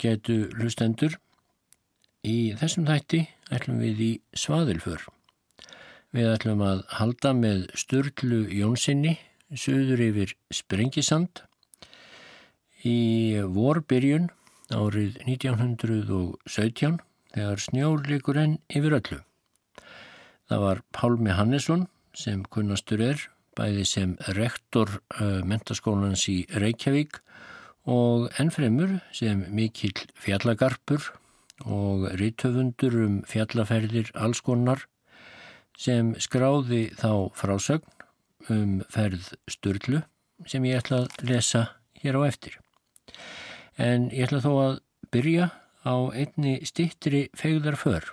á 0.00 0.02
getu 0.02 0.48
hlustendur. 0.56 1.18
Í 2.24 2.52
þessum 2.56 2.86
þætti 2.88 3.26
ætlum 3.52 3.80
við 3.80 4.00
í 4.00 4.10
svaðilför. 4.36 5.04
Við 6.12 6.28
ætlum 6.34 6.62
að 6.64 6.82
halda 6.98 7.32
með 7.36 7.68
Sturlu 7.78 8.42
Jónssoni 8.48 9.18
söður 9.52 10.02
yfir 10.08 10.34
Sprengisand 10.52 11.42
í 12.84 13.38
vorbyrjun 13.44 14.30
árið 14.72 15.20
1917 15.26 17.00
þegar 17.34 17.62
snjór 17.62 18.04
likur 18.08 18.40
enn 18.40 18.58
yfir 18.68 18.96
öllu. 19.00 19.20
Það 20.50 20.64
var 20.64 20.82
Pálmi 20.92 21.34
Hannesson 21.36 21.86
sem 22.16 22.42
kunnastur 22.42 23.02
er, 23.04 23.20
bæði 23.54 23.84
sem 23.86 24.16
rektor 24.34 24.98
uh, 25.20 25.40
mentaskólans 25.46 26.26
í 26.30 26.42
Reykjavík 26.50 27.20
og 27.88 28.28
ennfremur 28.40 28.98
sem 29.16 29.46
mikill 29.54 29.96
fjallagarpur 30.20 31.10
og 31.64 32.08
rítöfundur 32.20 32.96
um 33.04 33.20
fjallaferðir 33.28 34.12
allskonnar 34.14 34.86
sem 35.80 36.14
skráði 36.20 36.90
þá 37.00 37.32
frásögn 37.36 38.00
um 38.52 38.80
ferð 38.92 39.32
Sturlu 39.48 40.02
sem 40.48 40.64
ég 40.64 40.80
ætla 40.80 41.04
að 41.04 41.24
lesa 41.28 41.66
hér 42.00 42.16
á 42.20 42.22
eftir. 42.28 42.56
En 43.76 44.08
ég 44.12 44.28
ætla 44.28 44.40
þó 44.44 44.52
að 44.60 44.80
byrja 45.12 45.50
á 45.84 45.94
einni 46.12 46.60
stittri 46.68 47.28
fegðar 47.36 47.76
för. 47.80 48.04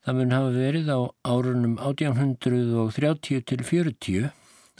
Það 0.00 0.16
mun 0.16 0.32
hafa 0.32 0.52
verið 0.56 0.88
á 0.88 1.00
árunum 1.28 1.76
1830 1.76 3.44
til 3.48 3.64
40 3.64 4.30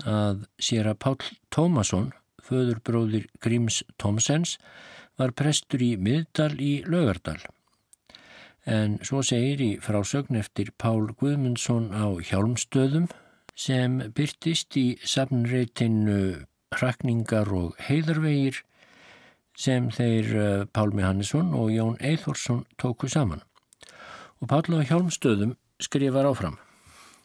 að 0.08 0.46
sér 0.56 0.88
að 0.88 1.00
Pál 1.04 1.18
Tómasson, 1.52 2.08
föðurbróðir 2.50 3.30
Gríms 3.40 3.80
Tomsens, 3.96 4.58
var 5.16 5.32
prestur 5.36 5.82
í 5.84 5.94
Middal 5.96 6.52
í 6.58 6.80
Lögardal. 6.88 7.38
En 8.68 8.98
svo 9.06 9.22
segir 9.24 9.62
í 9.64 9.70
frásögn 9.80 10.36
eftir 10.40 10.70
Pál 10.76 11.08
Guðmundsson 11.16 11.90
á 11.96 12.12
Hjálmstöðum 12.20 13.08
sem 13.56 13.98
byrtist 14.16 14.76
í 14.76 14.98
safnreitinu 15.04 16.44
Hrakningar 16.70 17.50
og 17.56 17.78
heiðarvegir 17.82 18.60
sem 19.58 19.88
þeir 19.92 20.28
eh, 20.38 20.66
Pálmi 20.72 21.04
Hannesson 21.04 21.54
og 21.56 21.72
Jón 21.74 21.96
Eithórsson 21.98 22.62
tóku 22.80 23.10
saman. 23.10 23.42
Og 24.40 24.48
Páll 24.48 24.78
á 24.78 24.86
Hjálmstöðum 24.86 25.56
skrifar 25.82 26.28
áfram. 26.30 26.56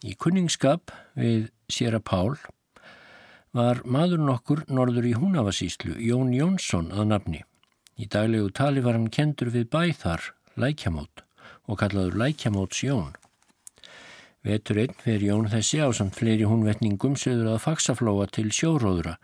Í 0.03 0.15
kunningskap 0.19 0.91
við 1.15 1.51
Sera 1.71 2.01
Pál 2.01 2.35
var 3.55 3.79
maður 3.87 4.19
nokkur 4.19 4.65
norður 4.67 5.05
í 5.07 5.13
Húnavasíslu, 5.15 5.93
Jón 6.03 6.33
Jónsson 6.35 6.89
að 6.91 7.05
nafni. 7.13 7.43
Í 7.95 8.07
daglegu 8.11 8.49
tali 8.51 8.81
var 8.83 8.97
hann 8.97 9.07
kendur 9.07 9.47
við 9.53 9.69
bæþar, 9.71 10.25
lækjamót, 10.59 11.21
og 11.71 11.79
kallaður 11.79 12.17
lækjamóts 12.19 12.81
Jón. 12.83 13.13
Vetur 14.43 14.81
einn 14.83 14.97
fyrir 14.99 15.29
Jón 15.29 15.47
þessi 15.53 15.79
á 15.79 15.87
samt 15.95 16.17
fleiri 16.19 16.43
húnvetningum 16.49 17.15
söður 17.15 17.53
að 17.53 17.63
faksaflóa 17.63 18.25
til 18.27 18.51
sjóróðura. 18.51 19.15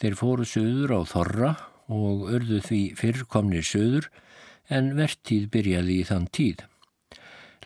Þeir 0.00 0.16
fóru 0.18 0.46
söður 0.48 0.96
á 0.98 1.00
Þorra 1.06 1.52
og 1.86 2.24
örðu 2.34 2.58
því 2.66 2.80
fyrrkomnir 2.98 3.62
söður 3.62 4.08
en 4.66 4.90
vertíð 4.98 5.46
byrjaði 5.54 6.00
í 6.00 6.08
þann 6.08 6.26
tíð. 6.34 6.64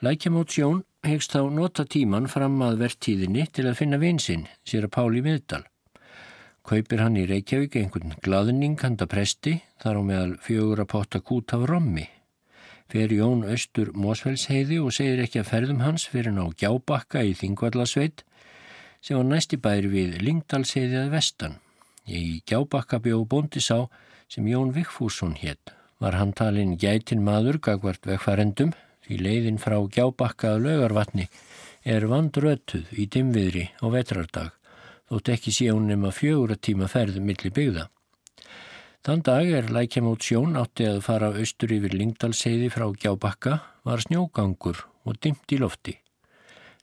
Lækjamótsjón 0.05 0.85
hegst 1.09 1.33
þá 1.33 1.49
nota 1.57 1.87
tíman 1.89 2.29
fram 2.29 2.61
að 2.67 2.83
vertíðinni 2.85 3.47
til 3.49 3.65
að 3.71 3.81
finna 3.81 4.03
vinsinn, 4.03 4.45
sér 4.61 4.91
að 4.91 4.95
Páli 4.99 5.25
miðdal. 5.25 5.65
Kaupir 6.67 6.99
hann 6.99 7.15
í 7.15 7.29
Reykjavík 7.31 7.77
einhvern 7.79 8.17
glaðning 8.25 8.81
handa 8.83 9.07
presti 9.07 9.61
þar 9.79 10.01
á 10.01 10.03
meðal 10.03 10.33
fjögur 10.43 10.81
að 10.83 10.89
potta 10.91 11.21
kút 11.23 11.53
af 11.55 11.63
rommi. 11.71 12.09
Fer 12.91 13.15
Jón 13.15 13.45
Östur 13.47 13.93
Mósfellsheiði 13.95 14.81
og 14.83 14.97
segir 14.97 15.23
ekki 15.23 15.45
að 15.45 15.53
ferðum 15.53 15.85
hans 15.85 16.09
fyrir 16.11 16.35
ná 16.35 16.43
gjábakka 16.59 17.23
í 17.23 17.37
Þingvallasveit 17.39 18.25
sem 18.99 19.15
var 19.15 19.29
næsti 19.31 19.61
bæri 19.63 19.93
við 19.95 20.19
Lingdalsheiði 20.27 20.99
að 21.05 21.15
vestan. 21.15 21.57
Í 22.11 22.43
gjábakka 22.51 22.99
bjó 23.07 23.23
bóndi 23.31 23.63
sá 23.63 23.87
sem 24.27 24.51
Jón 24.51 24.75
Vigfússon 24.75 25.39
hétt. 25.39 25.71
Var 26.03 26.19
hann 26.19 26.35
talinn 26.35 26.75
gætin 26.83 27.23
maður 27.23 27.63
gagvart 27.63 28.11
vegfærendum 28.11 28.75
því 29.07 29.23
leiðin 29.23 29.63
frá 29.63 29.79
gjábakka 29.87 30.57
að 30.57 30.67
lögarvatni 30.67 31.31
er 31.87 32.11
vandrötuð 32.11 32.91
í 32.91 33.07
dimviðri 33.07 33.69
á 33.79 33.87
vetrardag 33.87 34.55
þótt 35.11 35.33
ekki 35.37 35.55
sé 35.55 35.69
hún 35.71 35.87
nema 35.91 36.13
fjögur 36.15 36.57
tíma 36.57 36.89
ferðum 36.91 37.29
milli 37.31 37.53
byggða. 37.53 37.87
Þann 39.07 39.23
dag 39.23 39.51
er 39.59 39.71
lækjamót 39.71 40.27
sjón 40.27 40.59
átti 40.59 40.89
að 40.91 41.03
fara 41.07 41.31
austur 41.39 41.73
yfir 41.77 41.95
Lingdalseiði 41.95 42.73
frá 42.75 42.89
gjábakka 42.91 43.61
var 43.87 44.03
snjógangur 44.03 44.83
og 45.07 45.19
dimt 45.23 45.55
í 45.55 45.61
lofti. 45.63 45.95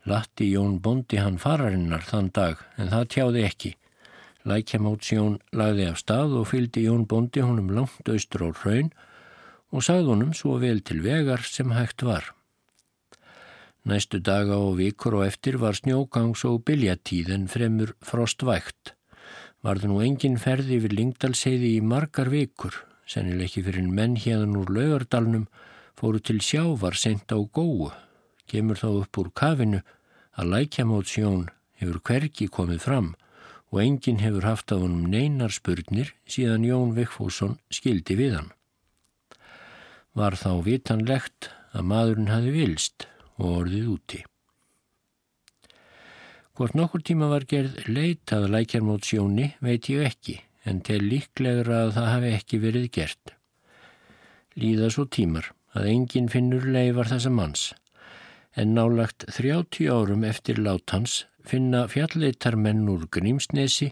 Latti 0.07 0.49
Jón 0.51 0.79
bondi 0.83 1.19
hann 1.19 1.39
fararinnar 1.39 2.03
þann 2.07 2.31
dag 2.35 2.59
en 2.77 2.91
það 2.91 3.09
tjáði 3.15 3.47
ekki 3.47 3.77
Lækjamótsjón 4.43 5.37
lagði 5.55 5.85
af 5.87 5.99
stað 6.01 6.33
og 6.41 6.49
fylgdi 6.49 6.83
Jón 6.83 7.05
Bondi 7.07 7.39
honum 7.39 7.69
langt 7.71 8.09
austur 8.11 8.43
á 8.43 8.49
hraun 8.51 8.89
og 9.71 9.85
sagði 9.87 10.09
honum 10.11 10.33
svo 10.35 10.57
vel 10.59 10.81
til 10.83 10.99
vegar 11.05 11.45
sem 11.47 11.71
hægt 11.71 12.03
var. 12.03 12.27
Næstu 13.83 14.21
daga 14.23 14.55
og 14.55 14.77
vikur 14.79 15.17
og 15.19 15.25
eftir 15.27 15.57
var 15.59 15.75
snjógangs 15.75 16.45
og 16.47 16.61
biljatíð 16.63 17.33
en 17.35 17.49
fremur 17.51 17.89
frostvægt. 17.99 18.93
Varðu 19.63 19.89
nú 19.91 19.97
engin 20.05 20.37
ferði 20.39 20.77
yfir 20.79 20.95
Lingdalsheiði 20.95 21.73
í 21.77 21.81
margar 21.83 22.31
vikur, 22.31 22.77
sennileg 23.03 23.51
ekki 23.51 23.65
fyrir 23.67 23.89
menn 23.91 24.15
hérðan 24.15 24.55
úr 24.61 24.71
laugardalnum, 24.71 25.49
fóru 25.99 26.23
til 26.23 26.39
sjávar 26.39 26.95
sent 26.95 27.35
á 27.35 27.39
góu, 27.43 27.91
kemur 28.47 28.79
þá 28.79 28.89
upp 29.03 29.19
úr 29.19 29.29
kafinu 29.35 29.83
að 30.39 30.51
lækjamótsjón 30.55 31.45
hefur 31.79 31.99
hverki 32.07 32.47
komið 32.47 32.83
fram 32.87 33.13
og 33.73 33.81
enginn 33.83 34.23
hefur 34.23 34.47
haft 34.47 34.71
af 34.71 34.83
honum 34.83 35.07
neinar 35.11 35.51
spurnir 35.51 36.13
síðan 36.23 36.63
Jón 36.67 36.95
Vikfússon 36.95 37.57
skildi 37.73 38.15
við 38.15 38.37
hann. 38.39 38.51
Var 40.15 40.37
þá 40.39 40.51
vitanlegt 40.63 41.49
að 41.73 41.89
maðurinn 41.89 42.31
hafi 42.31 42.53
vilst 42.53 43.09
og 43.39 43.49
orðið 43.63 43.89
úti. 43.95 44.21
Hvort 46.53 46.75
nokkur 46.77 47.01
tíma 47.01 47.31
var 47.31 47.47
gerð 47.49 47.79
leitað 47.89 48.51
lækjarmótsjóni 48.53 49.53
veit 49.65 49.89
ég 49.89 50.05
ekki 50.05 50.37
en 50.69 50.83
til 50.85 51.01
líklegra 51.01 51.87
að 51.87 51.95
það 51.95 52.11
hafi 52.11 52.33
ekki 52.37 52.59
verið 52.61 52.89
gert. 52.93 53.33
Líða 54.53 54.91
svo 54.93 55.07
tímar 55.09 55.49
að 55.73 55.89
enginn 55.95 56.29
finnur 56.29 56.67
leifar 56.69 57.09
þessa 57.09 57.33
manns 57.33 57.71
en 58.53 58.75
nálagt 58.77 59.25
30 59.33 59.89
árum 59.89 60.25
eftir 60.29 60.61
látans 60.61 61.23
finna 61.41 61.87
fjalleitar 61.89 62.55
menn 62.55 62.85
úr 62.89 63.07
Grímsnesi 63.09 63.89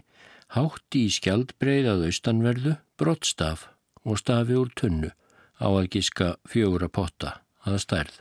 hátti 0.54 1.06
í 1.08 1.12
skjaldbreið 1.12 1.88
að 1.94 2.04
austanverðu, 2.10 2.76
brottstaf 3.00 3.66
og 4.06 4.20
stafi 4.20 4.58
úr 4.58 4.70
tunnu 4.78 5.10
á 5.58 5.66
að 5.66 5.88
giska 5.96 6.34
fjögur 6.48 6.86
að 6.86 6.94
potta 6.98 7.40
aða 7.66 7.82
stærð. 7.82 8.20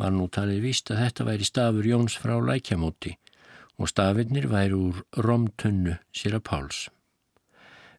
Var 0.00 0.14
nú 0.14 0.28
talið 0.32 0.64
víst 0.64 0.90
að 0.90 1.02
þetta 1.04 1.26
væri 1.28 1.48
stafur 1.48 1.88
Jóns 1.88 2.16
frá 2.20 2.38
lækjamóti 2.40 3.16
og 3.78 3.90
stafinnir 3.90 4.48
væri 4.52 4.76
úr 4.78 5.02
romtunnu 5.26 5.98
sér 6.14 6.38
að 6.38 6.46
páls. 6.48 6.80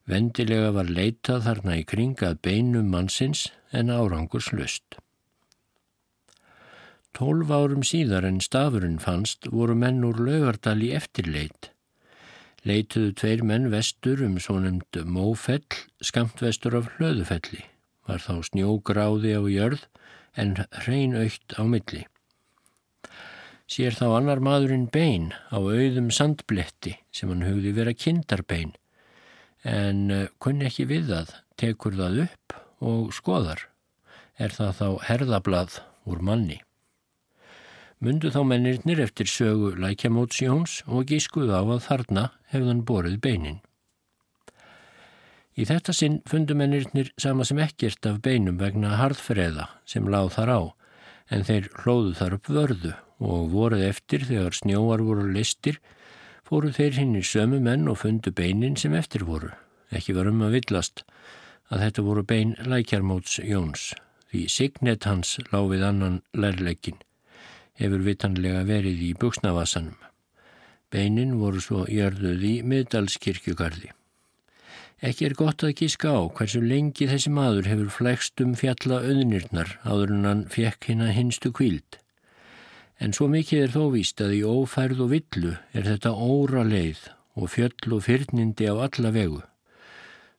Vendilega 0.08 0.72
var 0.76 0.90
leitað 0.90 1.46
þarna 1.46 1.78
í 1.80 1.86
kringað 1.88 2.40
beinum 2.44 2.90
mannsins 2.92 3.46
en 3.72 3.92
árangur 3.92 4.42
slust. 4.44 4.98
Tólf 7.14 7.52
árum 7.54 7.84
síðar 7.86 8.26
en 8.26 8.40
stafurinn 8.42 8.98
fannst 8.98 9.46
voru 9.54 9.76
menn 9.78 10.02
úr 10.04 10.18
laugardal 10.18 10.80
í 10.82 10.90
eftirleit. 10.98 11.70
Leituðu 12.66 13.12
tveir 13.20 13.44
menn 13.46 13.70
vestur 13.70 14.24
um 14.26 14.34
svo 14.40 14.58
nefnd 14.60 14.98
mófell, 15.06 15.78
skamt 16.02 16.42
vestur 16.42 16.74
af 16.80 16.90
hlöðufelli. 16.96 17.62
Var 18.08 18.20
þá 18.24 18.34
snjógráði 18.50 19.36
á 19.38 19.42
jörð 19.46 19.86
en 20.36 20.56
hrein 20.84 21.16
aukt 21.18 21.56
á 21.58 21.62
milli. 21.66 22.04
Sér 23.70 23.96
þá 23.96 24.06
annar 24.18 24.42
maðurinn 24.44 24.90
bein 24.92 25.30
á 25.48 25.56
auðum 25.56 26.10
sandbletti 26.12 26.98
sem 27.14 27.30
hann 27.32 27.46
hugði 27.46 27.72
vera 27.76 27.94
kindarbein 27.96 28.74
en 29.64 30.10
eh, 30.12 30.28
kunni 30.38 30.68
ekki 30.68 30.84
við 30.90 31.08
það, 31.08 31.32
tekur 31.56 31.96
það 31.96 32.20
upp 32.26 32.58
og 32.84 33.14
skoðar. 33.16 33.64
Er 34.36 34.52
það 34.52 34.72
þá 34.80 34.88
herðablað 35.08 35.80
úr 36.10 36.20
manni. 36.20 36.58
Mundu 38.04 38.28
þá 38.34 38.42
mennirnir 38.44 39.00
eftir 39.00 39.30
sögu 39.30 39.72
lækjamótsjóns 39.80 40.82
og 40.84 41.08
gískuð 41.08 41.54
á 41.54 41.62
að 41.62 41.84
þarna 41.86 42.24
hefðan 42.52 42.82
borið 42.84 43.20
beinin. 43.24 43.62
Í 45.54 45.66
þetta 45.68 45.94
sinn 45.94 46.20
fundu 46.26 46.56
mennirnir 46.58 47.12
sama 47.20 47.44
sem 47.46 47.60
ekkert 47.62 48.06
af 48.10 48.20
beinum 48.24 48.58
vegna 48.58 48.96
harðfreða 48.98 49.68
sem 49.86 50.08
láð 50.10 50.32
þar 50.36 50.50
á, 50.50 50.60
en 51.30 51.46
þeir 51.46 51.68
hlóðu 51.82 52.14
þar 52.18 52.38
upp 52.38 52.50
vörðu 52.50 52.94
og 53.24 53.52
voruð 53.52 53.84
eftir 53.86 54.26
þegar 54.26 54.58
snjóar 54.58 55.04
voru 55.06 55.28
listir, 55.30 55.78
fóru 56.44 56.72
þeir 56.74 56.98
hinn 56.98 57.14
í 57.16 57.22
sömu 57.24 57.60
menn 57.62 57.86
og 57.88 58.00
fundu 58.02 58.34
beinin 58.34 58.76
sem 58.76 58.94
eftir 58.98 59.24
voru. 59.24 59.52
Ekki 59.94 60.16
var 60.16 60.28
um 60.28 60.42
að 60.42 60.58
villast. 60.58 61.04
að 61.72 61.80
þetta 61.80 62.02
voru 62.04 62.22
bein 62.28 62.50
lækjarmóts 62.68 63.38
Jóns 63.40 63.94
því 64.28 64.42
signet 64.52 65.06
hans 65.08 65.38
láfið 65.52 65.84
annan 65.86 66.16
lærleikin 66.36 66.98
hefur 67.80 68.02
vitanlega 68.06 68.64
verið 68.68 69.02
í 69.08 69.10
buksnavassanum. 69.18 69.96
Beinin 70.90 71.38
voru 71.40 71.62
svo 71.62 71.84
jörðuð 71.90 72.42
í 72.46 72.54
miðdalskirkjugarði. 72.70 73.90
Ekki 75.02 75.26
er 75.26 75.34
gott 75.34 75.64
að 75.66 75.74
gíska 75.80 76.12
á 76.14 76.22
hversu 76.36 76.60
lengi 76.62 77.08
þessi 77.10 77.32
maður 77.34 77.68
hefur 77.72 77.90
flegst 77.96 78.40
um 78.44 78.54
fjalla 78.54 79.00
auðnirnar 79.02 79.74
áður 79.82 80.14
en 80.14 80.28
hann 80.28 80.44
fekk 80.52 80.90
hinn 80.90 81.02
að 81.04 81.16
hinstu 81.18 81.50
kvíld. 81.50 81.98
En 83.02 83.12
svo 83.12 83.26
mikið 83.28 83.64
er 83.64 83.74
þó 83.74 83.82
víst 83.96 84.22
að 84.22 84.36
í 84.38 84.44
ófærð 84.46 85.02
og 85.04 85.10
villu 85.10 85.56
er 85.74 85.88
þetta 85.88 86.14
óra 86.14 86.62
leið 86.62 87.02
og 87.34 87.50
fjöll 87.50 87.96
og 87.96 88.04
fyrnindi 88.06 88.70
á 88.70 88.74
alla 88.86 89.10
vegu. 89.10 89.42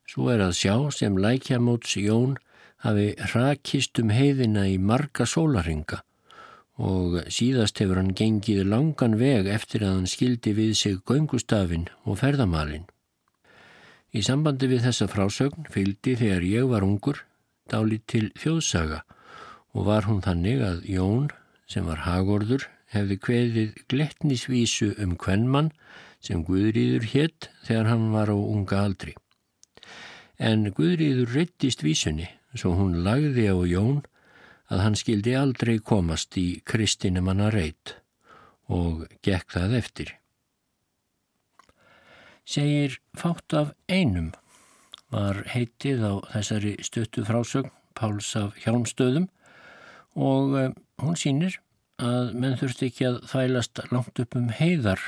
Svo 0.08 0.30
er 0.32 0.40
að 0.40 0.56
sjá 0.56 0.74
sem 0.94 1.20
lækjamóts 1.20 1.98
Jón 2.00 2.36
hafi 2.86 3.12
rakist 3.34 4.00
um 4.00 4.12
heiðina 4.14 4.66
í 4.70 4.78
marga 4.78 5.26
sólaringa 5.28 6.00
og 6.76 7.22
síðast 7.32 7.80
hefur 7.80 8.00
hann 8.00 8.12
gengið 8.16 8.66
langan 8.68 9.16
veg 9.20 9.48
eftir 9.48 9.84
að 9.84 9.94
hann 9.94 10.10
skildi 10.10 10.52
við 10.56 10.74
sig 10.76 11.00
göngustafin 11.08 11.88
og 12.04 12.20
ferðamalin. 12.20 12.84
Í 14.16 14.22
sambandi 14.24 14.64
við 14.70 14.86
þessa 14.86 15.06
frásögn 15.12 15.66
fylgdi 15.68 16.14
þegar 16.16 16.44
ég 16.48 16.68
var 16.70 16.84
ungur 16.86 17.18
dálít 17.68 18.06
til 18.08 18.30
þjóðsaga 18.40 19.02
og 19.76 19.84
var 19.90 20.06
hún 20.08 20.22
þannig 20.24 20.62
að 20.64 20.86
Jón, 20.88 21.26
sem 21.68 21.84
var 21.84 22.00
hagorður, 22.06 22.64
hefði 22.94 23.18
kveðið 23.26 23.76
gletnisvísu 23.92 24.94
um 25.04 25.12
kvennmann 25.20 25.68
sem 26.24 26.46
Guðrýður 26.48 27.10
hétt 27.12 27.50
þegar 27.68 27.90
hann 27.92 28.08
var 28.14 28.32
á 28.32 28.36
unga 28.40 28.82
aldri. 28.86 29.12
En 30.40 30.70
Guðrýður 30.72 31.36
reyttist 31.36 31.84
vísunni, 31.84 32.30
svo 32.56 32.72
hún 32.78 33.02
lagði 33.04 33.50
á 33.52 33.58
Jón 33.68 34.00
að 34.72 34.86
hann 34.86 34.96
skildi 34.96 35.36
aldrei 35.36 35.76
komast 35.76 36.40
í 36.40 36.62
kristinumanna 36.64 37.52
reit 37.52 37.98
og 38.72 39.04
gekk 39.20 39.58
það 39.58 39.76
eftir. 39.82 40.16
Segir 42.46 43.00
fátt 43.18 43.54
af 43.58 43.72
einum 43.90 44.30
var 45.10 45.42
heitið 45.50 46.04
á 46.06 46.14
þessari 46.30 46.76
stöttu 46.86 47.24
frásögn 47.26 47.72
Páls 47.96 48.28
af 48.38 48.58
hjálmstöðum 48.60 49.26
og 50.14 50.56
eh, 50.60 50.74
hún 51.02 51.16
sínir 51.18 51.56
að 52.02 52.34
menn 52.36 52.58
þurfti 52.60 52.90
ekki 52.90 53.06
að 53.08 53.20
þvælast 53.30 53.80
langt 53.90 54.20
upp 54.22 54.36
um 54.36 54.50
heiðar 54.52 55.00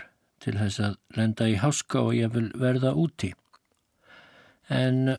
til 0.43 0.56
þess 0.56 0.81
að 0.87 0.96
lenda 1.19 1.49
í 1.50 1.58
háska 1.61 2.00
og 2.08 2.17
ég 2.17 2.32
vil 2.32 2.49
verða 2.56 2.94
úti. 2.96 3.35
En 4.73 5.17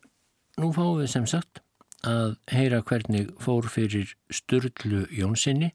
nú 0.60 0.72
fáum 0.74 1.00
við 1.00 1.12
sem 1.14 1.28
sagt 1.30 1.62
að 2.08 2.38
heyra 2.52 2.82
hvernig 2.82 3.30
fór 3.44 3.68
fyrir 3.70 4.16
Sturlu 4.34 5.06
Jónssoni 5.14 5.72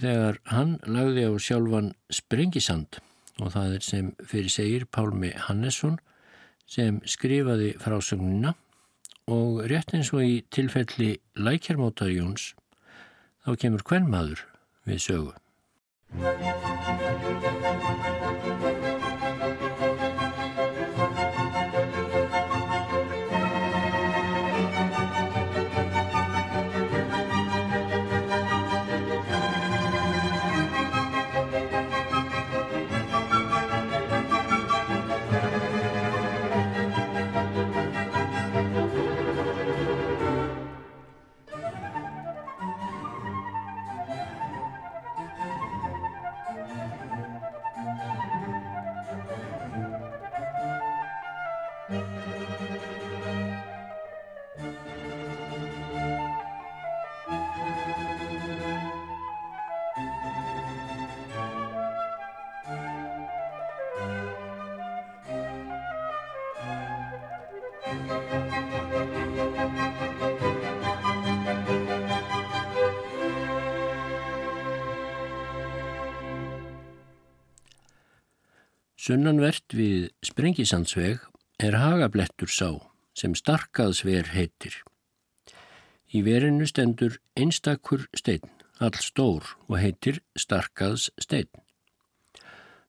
þegar 0.00 0.40
hann 0.52 0.76
lagði 0.84 1.28
á 1.28 1.32
sjálfan 1.40 1.92
Sprengisand 2.12 3.00
og 3.40 3.52
það 3.54 3.74
er 3.76 3.84
sem 3.84 4.12
fyrir 4.24 4.52
segir 4.52 4.86
Pálmi 4.88 5.32
Hannesson 5.46 5.98
sem 6.66 7.00
skrifaði 7.06 7.74
frásögnuna 7.82 8.54
og 9.30 9.64
rétt 9.70 9.94
eins 9.94 10.12
og 10.14 10.22
í 10.26 10.38
tilfelli 10.54 11.16
Lækjarmóta 11.38 12.10
Jóns 12.10 12.52
þá 13.46 13.52
kemur 13.62 13.86
hvern 13.86 14.10
maður 14.10 14.46
við 14.86 15.04
sögu. 15.08 16.65
Sunnanvert 79.06 79.70
við 79.70 80.08
Sprengisandsveg 80.26 81.20
er 81.62 81.74
hagablettur 81.78 82.50
sá 82.50 82.72
sem 83.14 83.36
starkaðsver 83.38 84.32
heitir. 84.32 84.80
Í 86.10 86.24
verinu 86.26 86.66
stendur 86.66 87.20
einstakur 87.38 88.08
stein, 88.18 88.42
all 88.82 88.98
stór 88.98 89.52
og 89.68 89.76
heitir 89.78 90.18
starkaðs 90.34 91.12
stein. 91.22 91.46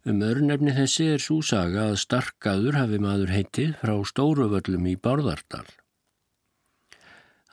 Um 0.09 0.23
örnefni 0.25 0.73
þessi 0.79 1.05
er 1.19 1.21
svo 1.21 1.37
saga 1.45 1.91
að 1.91 2.01
starkaður 2.07 2.79
hafi 2.79 3.01
maður 3.03 3.35
heitið 3.35 3.77
frá 3.83 3.93
stóruvöllum 4.09 4.89
í 4.89 4.95
Bárðardal. 4.97 5.69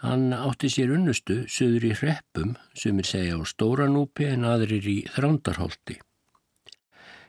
Hann 0.00 0.32
átti 0.32 0.72
sér 0.72 0.96
unnustu 0.96 1.42
söður 1.52 1.90
í 1.90 1.92
hreppum 2.00 2.56
sem 2.72 2.96
er 3.04 3.12
segja 3.12 3.36
á 3.36 3.44
Stóranúpi 3.44 4.32
en 4.32 4.48
aðrir 4.48 4.88
í 4.88 4.98
Þrándarholti. 5.12 6.00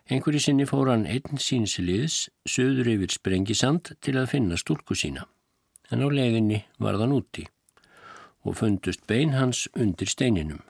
Einhverju 0.05 0.37
sinni 0.43 0.67
fór 0.69 0.91
hann 0.91 1.07
einn 1.09 1.39
sínsliðs 1.41 2.27
söður 2.45 2.91
yfir 2.91 3.13
sprengisand 3.15 3.95
til 4.05 4.19
að 4.19 4.29
finna 4.35 4.59
stúlku 4.61 4.93
sína. 4.93 5.23
En 5.89 6.05
á 6.05 6.07
leiðinni 6.13 6.59
var 6.77 6.99
þann 7.01 7.15
úti 7.15 7.47
og 8.45 8.59
fundust 8.59 9.07
bein 9.09 9.33
hans 9.33 9.63
undir 9.73 10.11
steininum. 10.11 10.61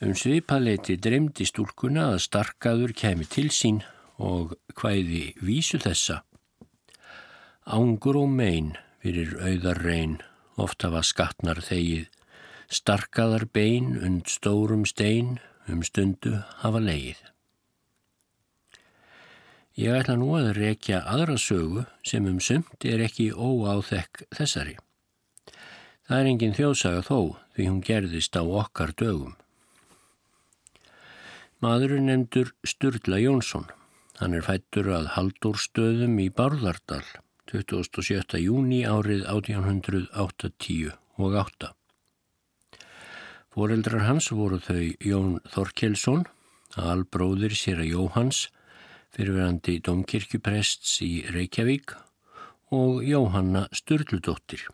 Um 0.00 0.16
svipaleiti 0.16 0.96
dreymdi 0.96 1.44
stúlkuna 1.44 2.08
að 2.14 2.22
starkaður 2.24 2.96
kemi 2.96 3.28
til 3.28 3.50
sín 3.52 3.82
og 4.16 4.56
hvæði 4.80 5.36
vísu 5.44 5.76
þessa. 5.84 6.22
Ángur 7.68 8.22
og 8.22 8.32
mein 8.32 8.74
fyrir 9.04 9.36
auðar 9.44 9.84
reyn, 9.84 10.18
ofta 10.56 10.88
var 10.88 11.04
skattnar 11.04 11.60
þegið, 11.60 12.08
starkaðar 12.72 13.48
bein 13.52 13.96
und 14.00 14.32
stórum 14.32 14.88
stein 14.88 15.36
um 15.68 15.84
stundu 15.84 16.38
hafa 16.64 16.80
leið. 16.80 17.20
Ég 19.76 19.92
ætla 19.92 20.14
nú 20.16 20.30
að 20.38 20.54
rekja 20.56 21.02
aðra 21.04 21.34
sögu 21.36 21.82
sem 22.00 22.24
um 22.24 22.38
sumt 22.40 22.84
er 22.88 23.02
ekki 23.04 23.26
óáþekk 23.36 24.22
þessari. 24.32 24.78
Það 26.08 26.20
er 26.22 26.28
engin 26.30 26.56
þjóðsaga 26.56 27.02
þó 27.04 27.18
því 27.52 27.66
hún 27.66 27.82
gerðist 27.84 28.38
á 28.40 28.42
okkar 28.46 28.94
dögum. 28.96 29.34
Maðurinn 31.60 32.08
nefndur 32.08 32.54
Sturla 32.64 33.20
Jónsson. 33.20 33.68
Hann 34.16 34.38
er 34.38 34.48
fættur 34.48 34.88
að 34.96 35.12
Halldórstöðum 35.12 36.16
í 36.24 36.30
Bárðardal 36.32 37.04
27. 37.52 38.40
júni 38.40 38.80
árið 38.88 39.28
1880 39.28 40.96
og 41.20 41.36
8. 41.44 41.74
Fóreldrar 43.52 44.08
hans 44.08 44.32
voru 44.32 44.56
þau 44.56 44.88
Jón 45.04 45.36
Þorkelsson, 45.52 46.24
albróðir 46.80 47.52
sér 47.52 47.84
að 47.84 47.92
Jóhans 47.92 48.46
fyrirverandi 49.16 49.78
domkirkjuprests 49.80 50.98
í 51.04 51.24
Reykjavík 51.32 51.94
og 52.76 53.00
Jóhanna 53.06 53.66
Sturldudóttir. 53.72 54.66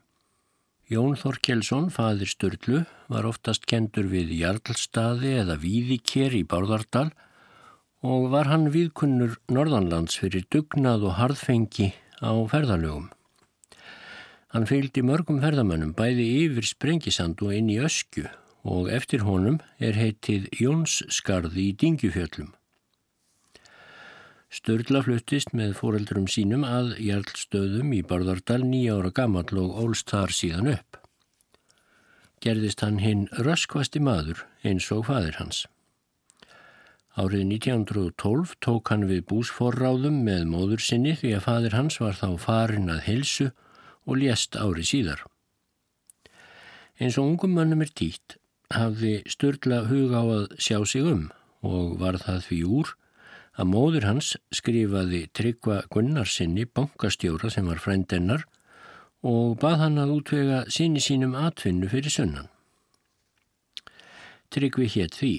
Jón 0.90 1.14
Þorkelsson, 1.16 1.88
fadir 1.94 2.28
Sturlu, 2.28 2.82
var 3.08 3.24
oftast 3.28 3.64
kendur 3.70 4.10
við 4.10 4.34
Jarlstaði 4.40 5.36
eða 5.44 5.56
Víðikér 5.62 6.34
í 6.36 6.42
Bárðardal 6.44 7.12
og 8.02 8.28
var 8.34 8.50
hann 8.50 8.72
viðkunnur 8.74 9.38
Norðanlands 9.48 10.18
fyrir 10.20 10.44
dugnað 10.50 11.06
og 11.06 11.16
harðfengi 11.20 11.92
á 12.18 12.34
ferðalögum. 12.50 13.08
Hann 14.52 14.68
fylgdi 14.68 15.04
mörgum 15.06 15.38
ferðamönnum 15.40 15.94
bæði 15.96 16.26
yfir 16.42 16.66
Sprengisand 16.68 17.40
og 17.46 17.54
inn 17.56 17.70
í 17.72 17.78
Öskju 17.80 18.26
og 18.68 18.90
eftir 18.92 19.24
honum 19.24 19.62
er 19.80 19.96
heitið 19.96 20.50
Jónsskarði 20.58 21.70
í 21.70 21.76
Dingjufjöllum. 21.78 22.50
Sturla 24.52 25.00
fluttist 25.00 25.54
með 25.56 25.70
fóreldrum 25.78 26.26
sínum 26.28 26.66
að 26.68 26.90
Jarlstöðum 27.00 27.94
í 27.96 28.02
Barðardal 28.04 28.58
nýja 28.68 28.98
ára 28.98 29.10
gammal 29.16 29.46
og 29.62 29.78
ólst 29.80 30.12
þar 30.12 30.34
síðan 30.36 30.68
upp. 30.74 30.98
Gerðist 32.44 32.84
hann 32.84 32.98
hinn 33.00 33.22
röskvasti 33.46 34.02
maður 34.04 34.44
eins 34.60 34.90
og 34.92 35.06
fadir 35.08 35.40
hans. 35.40 35.62
Árið 37.16 37.46
1912 37.48 38.54
tók 38.60 38.92
hann 38.92 39.08
við 39.08 39.24
búsforráðum 39.32 40.20
með 40.28 40.44
móður 40.52 40.84
sinni 40.84 41.16
því 41.16 41.34
að 41.38 41.44
fadir 41.48 41.80
hans 41.80 42.00
var 42.04 42.20
þá 42.20 42.28
farin 42.44 42.92
að 42.92 43.04
helsu 43.08 43.50
og 44.04 44.20
lést 44.20 44.60
ári 44.60 44.84
síðar. 44.84 45.24
Eins 47.00 47.16
og 47.16 47.32
ungum 47.32 47.56
mönnum 47.56 47.84
er 47.84 47.92
títt 47.96 48.36
hafði 48.72 49.22
Sturla 49.32 49.86
hug 49.88 50.12
á 50.12 50.22
að 50.22 50.50
sjá 50.60 50.80
sig 50.84 51.08
um 51.08 51.30
og 51.64 51.96
var 52.00 52.20
það 52.20 52.44
því 52.50 52.64
úr 52.80 52.98
að 53.58 53.68
móður 53.68 54.06
hans 54.08 54.32
skrifaði 54.54 55.26
Tryggva 55.36 55.82
Gunnarsinni 55.92 56.64
bankastjóra 56.64 57.50
sem 57.52 57.68
var 57.68 57.80
frændennar 57.82 58.46
og 59.22 59.58
bað 59.62 59.78
hann 59.84 60.00
að 60.02 60.14
útvega 60.16 60.62
síni 60.72 61.02
sínum 61.04 61.34
atvinnu 61.38 61.90
fyrir 61.92 62.14
sunnan. 62.14 62.48
Tryggvi 64.52 64.88
hétt 64.94 65.18
því 65.20 65.32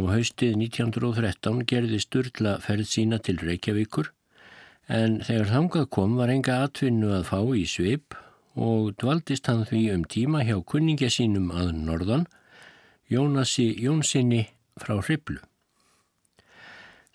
og 0.00 0.10
haustið 0.14 0.56
1913 0.56 1.62
gerði 1.68 2.00
Sturla 2.02 2.56
ferð 2.62 2.88
sína 2.90 3.20
til 3.22 3.38
Reykjavíkur 3.42 4.10
en 4.90 5.20
þegar 5.26 5.52
þangað 5.54 5.88
kom 5.96 6.16
var 6.18 6.32
enga 6.32 6.60
atvinnu 6.66 7.12
að 7.14 7.28
fá 7.30 7.38
í 7.56 7.64
svip 7.70 8.16
og 8.60 8.92
dvaldist 9.00 9.46
hann 9.50 9.66
því 9.68 9.84
um 9.94 10.04
tíma 10.04 10.42
hjá 10.46 10.56
kunningja 10.66 11.10
sínum 11.12 11.50
að 11.54 11.72
norðan 11.78 12.26
Jónasi 13.10 13.72
Jónsinni 13.82 14.44
frá 14.78 14.98
Hriblu. 15.02 15.40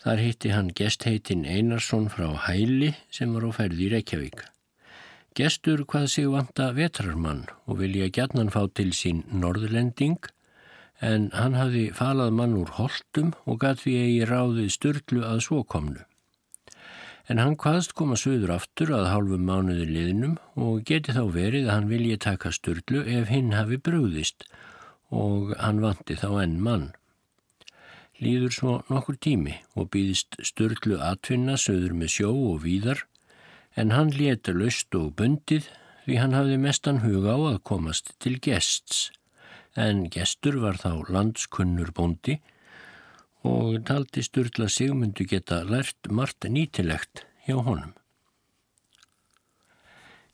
Þar 0.05 0.19
hitti 0.21 0.49
hann 0.53 0.67
gestheitin 0.77 1.47
Einarsson 1.49 2.11
frá 2.13 2.27
Hæli 2.45 2.91
sem 3.09 3.31
var 3.33 3.47
á 3.49 3.51
ferði 3.57 3.87
í 3.87 3.93
Reykjavík. 3.95 4.43
Gestur 5.33 5.81
hvað 5.89 6.03
sig 6.13 6.27
vanta 6.29 6.67
vetrarmann 6.77 7.47
og 7.65 7.79
vilja 7.79 8.11
gætnan 8.13 8.51
fá 8.53 8.67
til 8.69 8.91
sín 8.93 9.23
norðlending 9.33 10.27
en 11.01 11.31
hann 11.33 11.57
hafði 11.57 11.87
falað 11.97 12.35
mann 12.37 12.53
úr 12.59 12.69
holdum 12.77 13.31
og 13.49 13.57
gatt 13.63 13.81
við 13.87 14.03
eigi 14.03 14.27
ráðið 14.29 14.69
störtlu 14.75 15.23
að 15.25 15.41
svokomnu. 15.47 16.03
En 17.25 17.41
hann 17.41 17.57
hvaðst 17.57 17.95
koma 17.97 18.13
söður 18.21 18.53
aftur 18.59 18.93
að 18.93 19.09
hálfum 19.09 19.49
mánuði 19.49 19.87
liðnum 19.89 20.35
og 20.53 20.83
geti 20.85 21.15
þá 21.17 21.23
verið 21.33 21.65
að 21.65 21.73
hann 21.73 21.89
vilja 21.89 22.19
taka 22.27 22.53
störtlu 22.53 23.01
ef 23.01 23.33
hinn 23.33 23.57
hafi 23.57 23.81
brúðist 23.81 24.45
og 25.09 25.55
hann 25.57 25.81
vanti 25.81 26.13
þá 26.21 26.29
enn 26.43 26.61
mann. 26.61 26.91
Lýður 28.23 28.53
svo 28.55 28.73
nokkur 28.87 29.17
tími 29.19 29.57
og 29.75 29.89
býðist 29.91 30.37
störlu 30.47 31.01
atvinna 31.03 31.57
söður 31.59 31.97
með 31.99 32.13
sjó 32.13 32.29
og 32.31 32.61
víðar 32.63 33.03
en 33.75 33.91
hann 33.91 34.13
leta 34.15 34.53
löst 34.55 34.95
og 34.95 35.11
bundið 35.19 35.67
því 36.05 36.19
hann 36.21 36.35
hafði 36.37 36.57
mestan 36.63 37.01
huga 37.03 37.35
á 37.35 37.39
að 37.51 37.61
komast 37.67 38.13
til 38.23 38.37
gests 38.39 39.09
en 39.75 40.05
gestur 40.07 40.61
var 40.63 40.79
þá 40.79 41.03
landskunnur 41.11 41.91
bóndi 41.91 42.37
og 43.45 43.83
taldi 43.89 44.23
störla 44.23 44.69
sigmundu 44.71 45.27
geta 45.29 45.59
lært 45.67 46.09
margt 46.09 46.47
nýtilegt 46.47 47.25
hjá 47.45 47.59
honum. 47.59 47.91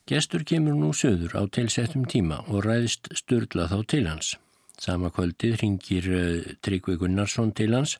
Gestur 0.07 0.45
kemur 0.47 0.77
nú 0.77 0.93
söður 0.93 1.33
á 1.39 1.43
tilsettum 1.49 2.05
tíma 2.05 2.41
og 2.47 2.65
ræðist 2.67 3.09
störla 3.17 3.67
þá 3.71 3.77
til 3.87 4.05
hans. 4.07 4.35
Sama 4.81 5.11
kvöldið 5.13 5.59
ringir 5.61 6.07
uh, 6.09 6.55
Tryggvi 6.65 6.97
Gunnarsson 6.97 7.51
til 7.53 7.75
hans 7.77 7.99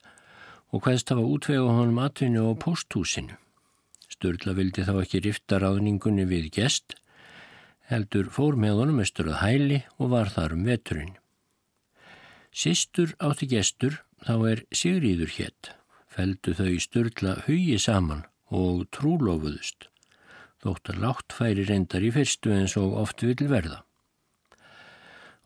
og 0.74 0.82
hvaðst 0.82 1.12
hafa 1.12 1.22
útvega 1.22 1.68
honum 1.68 2.00
atvinni 2.02 2.42
á 2.42 2.50
posthúsinu. 2.58 3.36
Sturla 4.10 4.54
vildi 4.56 4.82
þá 4.86 4.96
ekki 5.02 5.20
rifta 5.22 5.60
ráðningunni 5.62 6.24
við 6.28 6.48
gest, 6.56 6.96
heldur 7.90 8.32
fór 8.34 8.58
með 8.58 8.80
honum 8.80 9.02
östur 9.04 9.30
að 9.30 9.40
hæli 9.44 9.78
og 9.98 10.10
var 10.16 10.32
þar 10.32 10.56
um 10.56 10.66
veturinn. 10.66 11.14
Sistur 12.52 13.14
átti 13.22 13.48
gestur 13.52 14.00
þá 14.26 14.34
er 14.50 14.64
Sigríður 14.74 15.32
hétt, 15.38 15.72
feldu 16.10 16.56
þau 16.58 16.74
Sturla 16.82 17.38
hugi 17.46 17.78
saman 17.80 18.26
og 18.50 18.84
trúlofuðust, 18.92 19.88
þóttar 20.64 20.98
látt 21.04 21.32
færi 21.36 21.64
reyndar 21.68 22.04
í 22.04 22.12
fyrstu 22.12 22.52
eins 22.58 22.76
og 22.80 22.98
oft 23.04 23.22
vil 23.24 23.48
verða. 23.48 23.84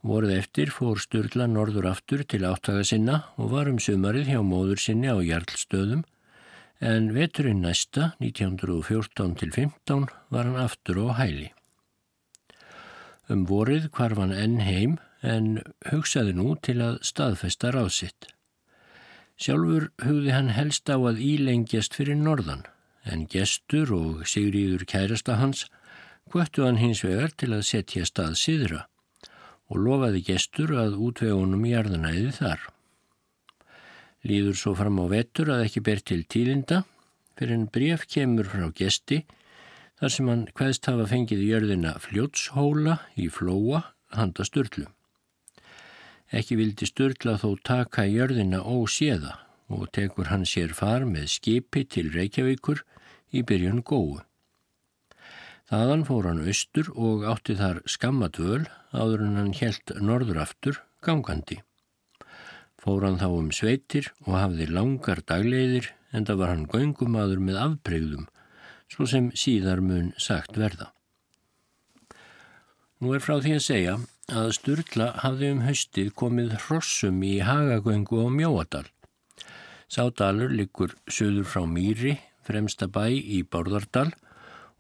Vorð 0.06 0.30
eftir 0.36 0.70
fór 0.70 1.00
Sturla 1.02 1.48
norður 1.50 1.88
aftur 1.90 2.20
til 2.30 2.44
áttaga 2.46 2.84
sinna 2.86 3.16
og 3.42 3.48
var 3.50 3.66
um 3.66 3.80
sumarið 3.82 4.28
hjá 4.30 4.38
móður 4.46 4.78
sinni 4.78 5.10
á 5.10 5.18
Jarlstöðum 5.18 6.04
en 6.78 7.08
veturinn 7.16 7.64
næsta, 7.64 8.12
1914-15, 8.22 10.06
var 10.30 10.46
hann 10.46 10.60
aftur 10.62 11.02
á 11.10 11.18
hæli. 11.18 11.50
Um 13.26 13.42
vorið 13.50 13.90
kvarf 13.90 14.22
hann 14.22 14.36
enn 14.36 14.62
heim 14.62 14.96
en 15.26 15.58
hugsaði 15.90 16.38
nú 16.38 16.54
til 16.62 16.78
að 16.86 17.02
staðfesta 17.02 17.75
ráðsitt. 17.75 18.30
Sjálfur 19.34 19.90
hugði 20.06 20.36
hann 20.38 20.54
helst 20.54 20.86
á 20.86 21.02
að 21.02 21.18
ílengjast 21.18 21.98
fyrir 21.98 22.20
norðan 22.20 22.68
en 23.02 23.26
gestur 23.26 23.90
og 23.96 24.22
Sigríður 24.22 24.86
kærasta 24.86 25.42
hans 25.42 25.66
hvöttu 26.30 26.62
hann 26.62 26.78
hins 26.78 27.02
vegar 27.02 27.34
til 27.34 27.56
að 27.56 27.66
setja 27.75 28.06
stað 28.06 28.38
síðra 28.38 28.86
og 29.70 29.82
lofaði 29.82 30.23
gestur 30.26 30.75
að 30.78 30.99
útvegunum 31.08 31.64
í 31.66 31.73
jarðanæði 31.73 32.32
þar. 32.38 32.66
Líður 34.26 34.58
svo 34.58 34.75
fram 34.78 35.00
á 35.02 35.06
vettur 35.11 35.52
að 35.54 35.64
ekki 35.66 35.82
ber 35.87 36.02
til 36.02 36.23
tílinda 36.25 36.82
fyrir 37.37 37.56
en 37.58 37.66
bref 37.73 38.06
kemur 38.11 38.49
frá 38.50 38.68
gesti 38.75 39.23
þar 40.00 40.12
sem 40.12 40.28
hann 40.30 40.44
hvaðst 40.56 40.88
hafa 40.90 41.06
fengið 41.11 41.42
jörðina 41.46 41.94
fljótshóla 42.02 43.00
í 43.16 43.28
flóa 43.32 43.82
handa 44.16 44.46
störlu. 44.46 44.87
Ekki 46.35 46.58
vildi 46.58 46.88
störla 46.88 47.37
þó 47.38 47.50
taka 47.62 48.06
jörðina 48.11 48.62
óséða 48.66 49.37
og 49.70 49.90
tekur 49.94 50.30
hann 50.30 50.46
sér 50.46 50.75
far 50.75 51.06
með 51.06 51.30
skipi 51.37 51.85
til 51.87 52.11
Reykjavíkur 52.14 52.82
í 53.35 53.42
byrjun 53.46 53.82
góðu. 53.87 54.23
Þaðan 55.66 56.04
fór 56.06 56.26
hann 56.28 56.44
austur 56.46 56.88
og 56.94 57.25
átti 57.26 57.56
þar 57.58 57.80
skammatvöl 57.90 58.68
áður 58.94 59.23
en 59.25 59.38
hann 59.40 59.54
helt 59.58 59.90
norður 59.99 60.38
aftur 60.44 60.76
gangandi. 61.02 61.56
Fór 62.78 63.02
hann 63.02 63.18
þá 63.18 63.26
um 63.35 63.49
sveitir 63.50 64.12
og 64.28 64.37
hafði 64.38 64.68
langar 64.70 65.25
dagleiðir 65.26 65.88
en 66.14 66.26
það 66.28 66.38
var 66.38 66.52
hann 66.52 66.68
göngumadur 66.70 67.40
með 67.42 67.58
afbreyðum, 67.64 68.28
svo 68.87 69.08
sem 69.11 69.32
síðar 69.35 69.82
mun 69.82 70.12
sagt 70.23 70.54
verða. 70.54 70.92
Nú 73.02 73.16
er 73.16 73.25
frá 73.25 73.40
því 73.42 73.56
að 73.56 73.64
segja 73.66 73.96
að 74.30 74.52
Sturla 74.61 75.08
hafði 75.25 75.50
um 75.56 75.64
haustið 75.66 76.12
komið 76.23 76.54
hrossum 76.68 77.18
í 77.26 77.40
Hagagöngu 77.42 78.20
og 78.23 78.30
Mjóadal. 78.38 78.87
Sádalur 79.90 80.54
likur 80.54 80.94
söður 81.11 81.50
frá 81.50 81.66
Mýri, 81.66 82.14
fremsta 82.46 82.87
bæ 82.87 83.11
í 83.11 83.42
Bárðardal 83.42 84.12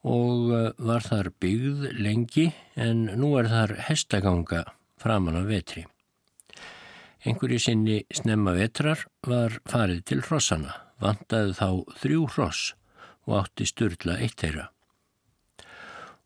og 0.06 0.54
eh, 0.54 0.70
var 0.78 1.02
þar 1.02 1.32
byggð 1.42 1.90
lengi 1.98 2.46
en 2.78 3.06
nú 3.18 3.34
er 3.40 3.50
þar 3.50 3.74
hestaganga 3.88 4.62
framan 5.02 5.40
af 5.40 5.50
vetri. 5.50 5.84
Einhverju 7.26 7.58
sinni 7.58 7.98
snemma 8.14 8.54
vetrar 8.54 9.02
var 9.26 9.58
farið 9.66 10.04
til 10.06 10.22
hrossana, 10.22 10.76
vantaði 11.02 11.56
þá 11.58 11.68
þrjú 12.02 12.26
hross 12.36 12.74
og 13.26 13.40
átti 13.40 13.66
styrla 13.66 14.20
eitt 14.22 14.38
þeirra. 14.38 14.68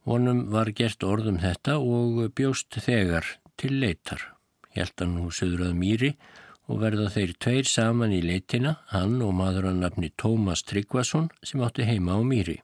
Honum 0.04 0.46
var 0.52 0.72
gert 0.76 1.04
orðum 1.04 1.40
þetta 1.40 1.78
og 1.80 2.20
bjóst 2.36 2.76
þegar 2.84 3.26
til 3.60 3.78
leitar. 3.80 4.20
Hjæltan 4.76 5.16
nú 5.16 5.32
söður 5.34 5.70
að 5.70 5.78
mýri 5.80 6.14
og 6.70 6.82
verða 6.84 7.08
þeir 7.12 7.32
tveir 7.42 7.68
saman 7.68 8.12
í 8.14 8.20
leitina, 8.22 8.76
hann 8.92 9.18
og 9.24 9.32
maður 9.40 9.72
að 9.72 9.80
nafni 9.82 10.12
Tómas 10.20 10.62
Tryggvason 10.68 11.30
sem 11.42 11.64
átti 11.64 11.88
heima 11.88 12.16
á 12.16 12.20
mýri. 12.22 12.60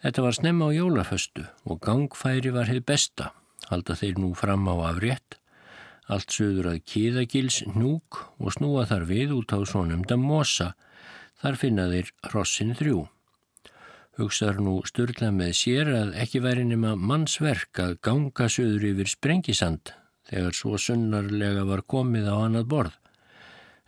Þetta 0.00 0.22
var 0.24 0.32
snemma 0.32 0.70
á 0.70 0.70
jólaföstu 0.72 1.42
og 1.68 1.82
gangfæri 1.84 2.48
var 2.54 2.70
heið 2.70 2.86
besta, 2.88 3.26
halda 3.68 3.96
þeir 4.00 4.16
nú 4.22 4.30
fram 4.32 4.64
á 4.72 4.74
afrétt, 4.88 5.36
allt 6.08 6.32
söður 6.32 6.70
að 6.72 6.84
kiðagils 6.88 7.60
núk 7.74 8.22
og 8.40 8.54
snúa 8.56 8.86
þar 8.88 9.04
við 9.12 9.36
út 9.36 9.52
á 9.52 9.60
svonumda 9.60 10.16
mosa, 10.16 10.72
þar 11.44 11.60
finna 11.60 11.86
þeir 11.92 12.12
hrossin 12.30 12.72
þrjú. 12.80 13.04
Hugsaður 14.16 14.64
nú 14.64 14.74
störla 14.88 15.30
með 15.36 15.52
sér 15.60 15.92
að 15.92 16.16
ekki 16.24 16.40
væri 16.48 16.64
nema 16.64 16.96
mannsverk 16.96 17.84
að 17.84 17.96
ganga 18.00 18.48
söður 18.48 18.90
yfir 18.94 19.12
sprengisand 19.12 19.94
þegar 20.32 20.56
svo 20.56 20.80
sunnarlega 20.80 21.68
var 21.68 21.84
komið 21.84 22.32
á 22.32 22.36
annað 22.40 22.70
borð, 22.72 23.00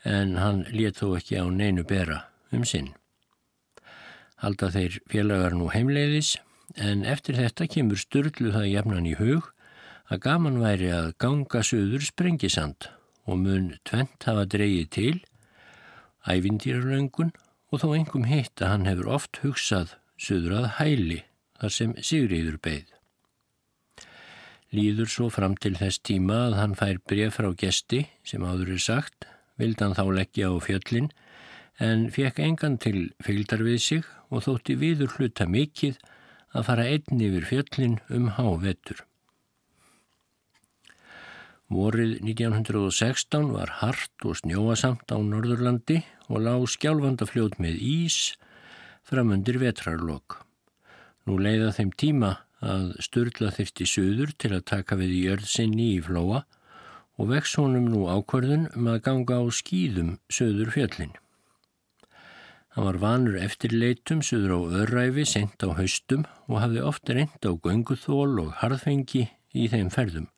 en 0.04 0.36
hann 0.36 0.66
let 0.76 1.00
þó 1.00 1.14
ekki 1.16 1.40
á 1.40 1.48
neinu 1.48 1.88
bera 1.88 2.26
um 2.52 2.68
sinn 2.68 2.92
halda 4.42 4.70
þeir 4.74 4.98
félagar 5.10 5.56
nú 5.56 5.68
heimleiðis 5.72 6.36
en 6.76 7.04
eftir 7.08 7.38
þetta 7.38 7.68
kemur 7.70 8.00
störlu 8.00 8.52
það 8.54 8.70
jafnan 8.72 9.08
í 9.08 9.16
hug 9.18 9.50
að 10.12 10.22
gaman 10.26 10.60
væri 10.62 10.90
að 10.92 11.12
ganga 11.22 11.62
söður 11.64 12.04
sprengisand 12.04 12.88
og 13.26 13.38
mun 13.38 13.72
tvent 13.86 14.26
hafa 14.26 14.44
dreyið 14.50 14.88
til 14.96 15.14
ævindýralöngun 16.28 17.32
og 17.72 17.82
þó 17.82 17.92
engum 17.96 18.26
hitt 18.28 18.60
að 18.60 18.72
hann 18.74 18.88
hefur 18.90 19.12
oft 19.18 19.40
hugsað 19.44 19.94
söður 20.20 20.58
að 20.62 20.72
hæli 20.78 21.20
þar 21.60 21.74
sem 21.76 21.94
Sigriður 22.02 22.58
beigð. 22.62 22.90
Lýður 24.72 25.10
svo 25.12 25.28
fram 25.32 25.54
til 25.60 25.74
þess 25.76 26.00
tíma 26.00 26.46
að 26.46 26.58
hann 26.58 26.76
fær 26.78 27.00
bref 27.08 27.36
frá 27.38 27.50
gesti 27.58 28.06
sem 28.24 28.44
áður 28.44 28.74
er 28.76 28.82
sagt, 28.82 29.26
vildan 29.60 29.96
þá 29.96 30.04
leggja 30.16 30.48
á 30.48 30.56
fjöllin 30.64 31.10
en 31.82 32.08
fekk 32.12 32.40
engan 32.40 32.78
til 32.80 33.10
fylgdar 33.24 33.64
við 33.64 33.80
sig 33.84 34.08
og 34.32 34.46
þótti 34.46 34.76
viður 34.80 35.16
hluta 35.18 35.46
mikið 35.46 35.98
að 36.56 36.68
fara 36.68 36.88
einn 36.88 37.24
yfir 37.28 37.48
fjöllin 37.48 37.98
um 38.12 38.30
hávetur. 38.36 39.04
Vorið 41.72 42.18
1916 42.20 43.52
var 43.54 43.70
hart 43.80 44.26
og 44.28 44.36
snjóasamt 44.42 45.08
á 45.08 45.16
Norðurlandi 45.16 46.02
og 46.28 46.42
lág 46.44 46.66
skjálfandafljóð 46.68 47.56
með 47.64 47.78
ís 47.80 48.16
framundir 49.08 49.56
vetrarlokk. 49.62 50.42
Nú 51.24 51.38
leiða 51.40 51.70
þeim 51.76 51.94
tíma 51.96 52.34
að 52.60 52.92
störla 53.06 53.52
þyrti 53.56 53.88
söður 53.88 54.34
til 54.36 54.52
að 54.52 54.66
taka 54.68 54.98
við 55.00 55.16
jörðsynni 55.22 55.88
í 55.96 56.02
flóa 56.04 56.44
og 57.16 57.32
vex 57.32 57.56
honum 57.60 57.88
nú 57.88 58.04
ákvörðun 58.10 58.68
um 58.76 58.92
að 58.92 59.02
ganga 59.08 59.40
á 59.40 59.44
skýðum 59.48 60.16
söður 60.28 60.72
fjöllin. 60.76 61.16
Hann 62.72 62.86
var 62.88 62.96
vanur 63.02 63.34
eftirleitum 63.36 64.22
söður 64.24 64.54
á 64.56 64.60
örræfi 64.82 65.26
sent 65.28 65.60
á 65.60 65.76
haustum 65.76 66.22
og 66.48 66.62
hafði 66.62 66.84
ofta 66.88 67.16
reynd 67.18 67.44
á 67.44 67.52
gönguþól 67.52 68.38
og 68.40 68.54
harðfengi 68.62 69.26
í 69.52 69.66
þeim 69.68 69.90
ferðum. 69.92 70.28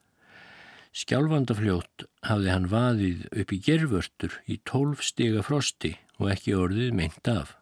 Skjálfandafljótt 0.94 2.06
hafði 2.26 2.50
hann 2.50 2.66
vaðið 2.70 3.22
upp 3.30 3.54
í 3.54 3.58
gervörtur 3.66 4.34
í 4.50 4.58
tólf 4.66 5.04
stiga 5.06 5.44
frosti 5.46 5.92
og 6.18 6.32
ekki 6.34 6.56
orðið 6.58 6.90
meint 6.98 7.30
af. 7.30 7.54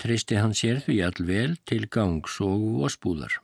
Treysti 0.00 0.40
hann 0.40 0.56
sér 0.56 0.80
því 0.84 0.98
allvel 1.04 1.58
til 1.68 1.84
gangs 1.92 2.38
og 2.44 2.64
vospúðar. 2.80 3.40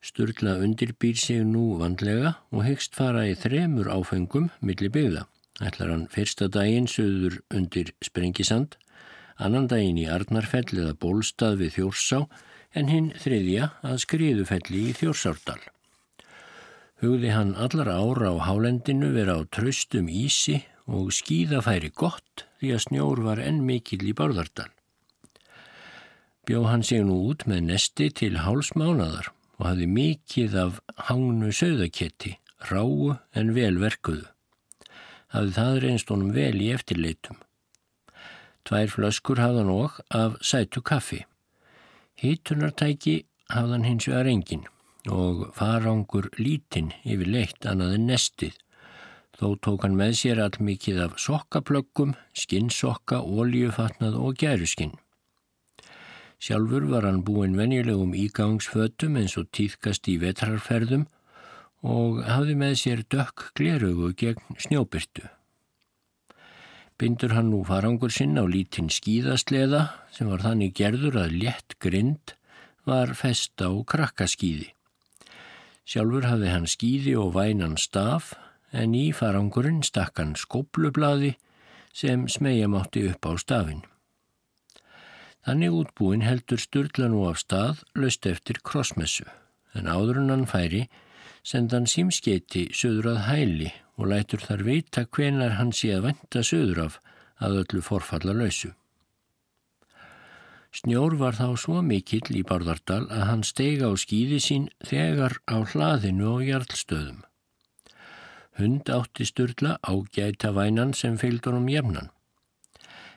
Sturla 0.00 0.56
undirbýr 0.64 1.20
sig 1.20 1.44
nú 1.44 1.76
vandlega 1.80 2.38
og 2.50 2.64
hegst 2.66 2.96
fara 2.96 3.26
í 3.28 3.36
þremur 3.36 3.92
áfengum 3.92 4.48
millir 4.64 4.92
byggða. 4.94 5.26
Ætlar 5.60 5.92
hann 5.92 6.06
fyrsta 6.08 6.48
daginn 6.48 6.88
söður 6.88 7.42
undir 7.52 7.92
Sprengisand, 8.04 8.78
annan 9.36 9.68
daginn 9.68 10.00
í 10.00 10.08
Arnarfell 10.08 10.70
eða 10.72 10.96
Bólstað 10.96 11.60
við 11.60 11.76
Þjórsá 11.76 12.24
en 12.72 12.88
hinn 12.88 13.12
þriðja 13.20 13.68
að 13.84 14.00
skriðufelli 14.06 14.88
í 14.88 14.96
Þjórsárdal. 14.96 15.60
Hugði 17.02 17.32
hann 17.34 17.56
allar 17.58 17.90
ára 17.90 18.30
á 18.32 18.36
hálendinu 18.46 19.10
vera 19.12 19.36
á 19.36 19.40
tröstum 19.50 20.08
ísi 20.08 20.62
og 20.86 21.12
skýðafæri 21.12 21.90
gott 21.90 22.46
því 22.60 22.72
að 22.76 22.84
snjór 22.86 23.22
var 23.26 23.42
enn 23.42 23.60
mikill 23.66 24.06
í 24.06 24.14
Bárðardal. 24.16 24.70
Bjó 26.46 26.64
hann 26.66 26.82
sig 26.86 27.04
nú 27.06 27.20
út 27.28 27.44
með 27.46 27.66
nesti 27.68 28.08
til 28.10 28.38
hálsmánadar 28.42 29.28
og 29.60 29.66
hafði 29.68 29.88
mikið 29.90 30.56
af 30.58 30.80
hangnu 31.10 31.52
söðaketti, 31.54 32.38
ráu 32.70 33.18
en 33.34 33.52
vel 33.54 33.76
verkuðu. 33.82 34.26
Hafði 35.32 35.56
það 35.56 35.78
reynst 35.84 36.12
honum 36.12 36.32
vel 36.36 36.60
í 36.60 36.70
eftirleitum. 36.74 37.38
Tvær 38.68 38.90
flöskur 38.92 39.40
hafðan 39.42 39.72
og 39.72 39.98
af 40.14 40.36
sætu 40.44 40.82
kaffi. 40.84 41.22
Hítunartæki 42.20 43.22
hafðan 43.50 43.86
hins 43.88 44.06
vegar 44.10 44.28
engin 44.30 44.68
og 45.10 45.48
farangur 45.56 46.28
lítinn 46.38 46.92
yfir 47.02 47.30
leitt 47.32 47.66
annað 47.66 47.96
en 47.96 48.06
nestið. 48.12 48.58
Þó 49.34 49.56
tók 49.64 49.86
hann 49.86 49.96
með 49.98 50.12
sér 50.20 50.42
all 50.44 50.58
mikið 50.62 51.00
af 51.06 51.16
sokkaplöggum, 51.18 52.12
skinnsokka, 52.36 53.18
ólíufatnað 53.24 54.20
og 54.20 54.36
gæruskinn. 54.38 54.92
Sjálfur 56.42 56.86
var 56.90 57.08
hann 57.08 57.24
búinn 57.26 57.56
venjulegum 57.58 58.14
ígangsfötum 58.18 59.18
eins 59.18 59.34
og 59.40 59.48
týðkast 59.54 60.06
í 60.10 60.18
vetrarferðum 60.22 61.08
og 61.82 62.22
hafði 62.26 62.56
með 62.58 62.74
sér 62.78 63.02
dökk 63.10 63.48
glerugu 63.58 64.12
gegn 64.18 64.58
snjóbyrtu. 64.62 65.26
Bindur 66.98 67.34
hann 67.34 67.50
nú 67.50 67.64
farangur 67.66 68.12
sinn 68.14 68.38
á 68.38 68.46
lítinn 68.46 68.92
skíðasleða 68.92 69.88
sem 70.14 70.28
var 70.30 70.44
þannig 70.44 70.76
gerður 70.78 71.18
að 71.24 71.36
létt 71.42 71.74
grind 71.82 72.36
var 72.86 73.14
fest 73.18 73.58
á 73.58 73.70
krakkaskíði. 73.70 74.70
Sjálfur 75.82 76.28
hafði 76.30 76.52
hann 76.52 76.68
skýði 76.70 77.16
og 77.18 77.32
vænan 77.34 77.74
staf 77.80 78.36
en 78.70 78.94
í 78.94 79.08
farangurinn 79.10 79.82
stakk 79.82 80.22
hann 80.22 80.36
skóplublaði 80.38 81.34
sem 81.92 82.28
smegja 82.30 82.70
mátti 82.70 83.02
upp 83.10 83.26
á 83.26 83.32
stafinn. 83.42 83.82
Þannig 85.42 85.74
útbúin 85.74 86.22
heldur 86.22 86.60
Sturla 86.62 87.08
nú 87.10 87.24
af 87.26 87.42
stað 87.42 87.82
löst 87.98 88.28
eftir 88.30 88.62
krossmessu 88.62 89.26
en 89.74 89.90
áður 89.90 90.22
en 90.22 90.30
hann 90.30 90.46
færi 90.46 90.84
senda 91.42 91.78
hann 91.78 91.90
símskeiti 91.90 92.68
söður 92.76 93.12
að 93.14 93.24
hæli 93.28 93.72
og 93.98 94.08
lætur 94.12 94.44
þar 94.46 94.62
vita 94.66 95.04
hvenar 95.04 95.58
hann 95.58 95.72
sé 95.76 95.90
að 95.96 96.06
venda 96.10 96.44
söður 96.46 96.84
af 96.86 97.00
að 97.42 97.58
öllu 97.64 97.82
forfalla 97.82 98.34
lausu. 98.36 98.70
Snjór 100.72 101.18
var 101.20 101.36
þá 101.36 101.48
svo 101.60 101.82
mikill 101.84 102.32
í 102.32 102.46
Bárðardal 102.48 103.04
að 103.12 103.26
hann 103.28 103.42
steiga 103.44 103.90
á 103.90 103.94
skýði 104.00 104.38
sín 104.40 104.70
þegar 104.88 105.36
á 105.44 105.60
hlaðinu 105.68 106.30
og 106.30 106.46
jarlstöðum. 106.46 107.20
Hund 108.56 108.88
átti 108.88 109.26
störla 109.28 109.76
ágæta 109.84 110.52
vænan 110.56 110.94
sem 110.96 111.18
fylgdur 111.20 111.58
um 111.58 111.68
jefnan. 111.68 112.08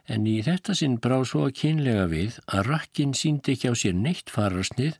En 0.07 0.27
í 0.27 0.41
þetta 0.43 0.75
sinn 0.75 0.99
brá 1.01 1.17
svo 1.25 1.47
að 1.47 1.55
kynlega 1.61 2.05
við 2.11 2.39
að 2.45 2.67
rakkin 2.73 3.15
síndi 3.17 3.55
ekki 3.55 3.71
á 3.71 3.73
sér 3.79 3.95
neitt 3.97 4.29
fararsnið 4.31 4.99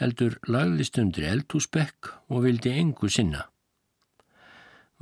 heldur 0.00 0.38
lagðist 0.48 0.98
undir 1.00 1.28
eldhúsbekk 1.30 2.12
og 2.28 2.44
vildi 2.44 2.72
engu 2.76 3.08
sinna. 3.12 3.46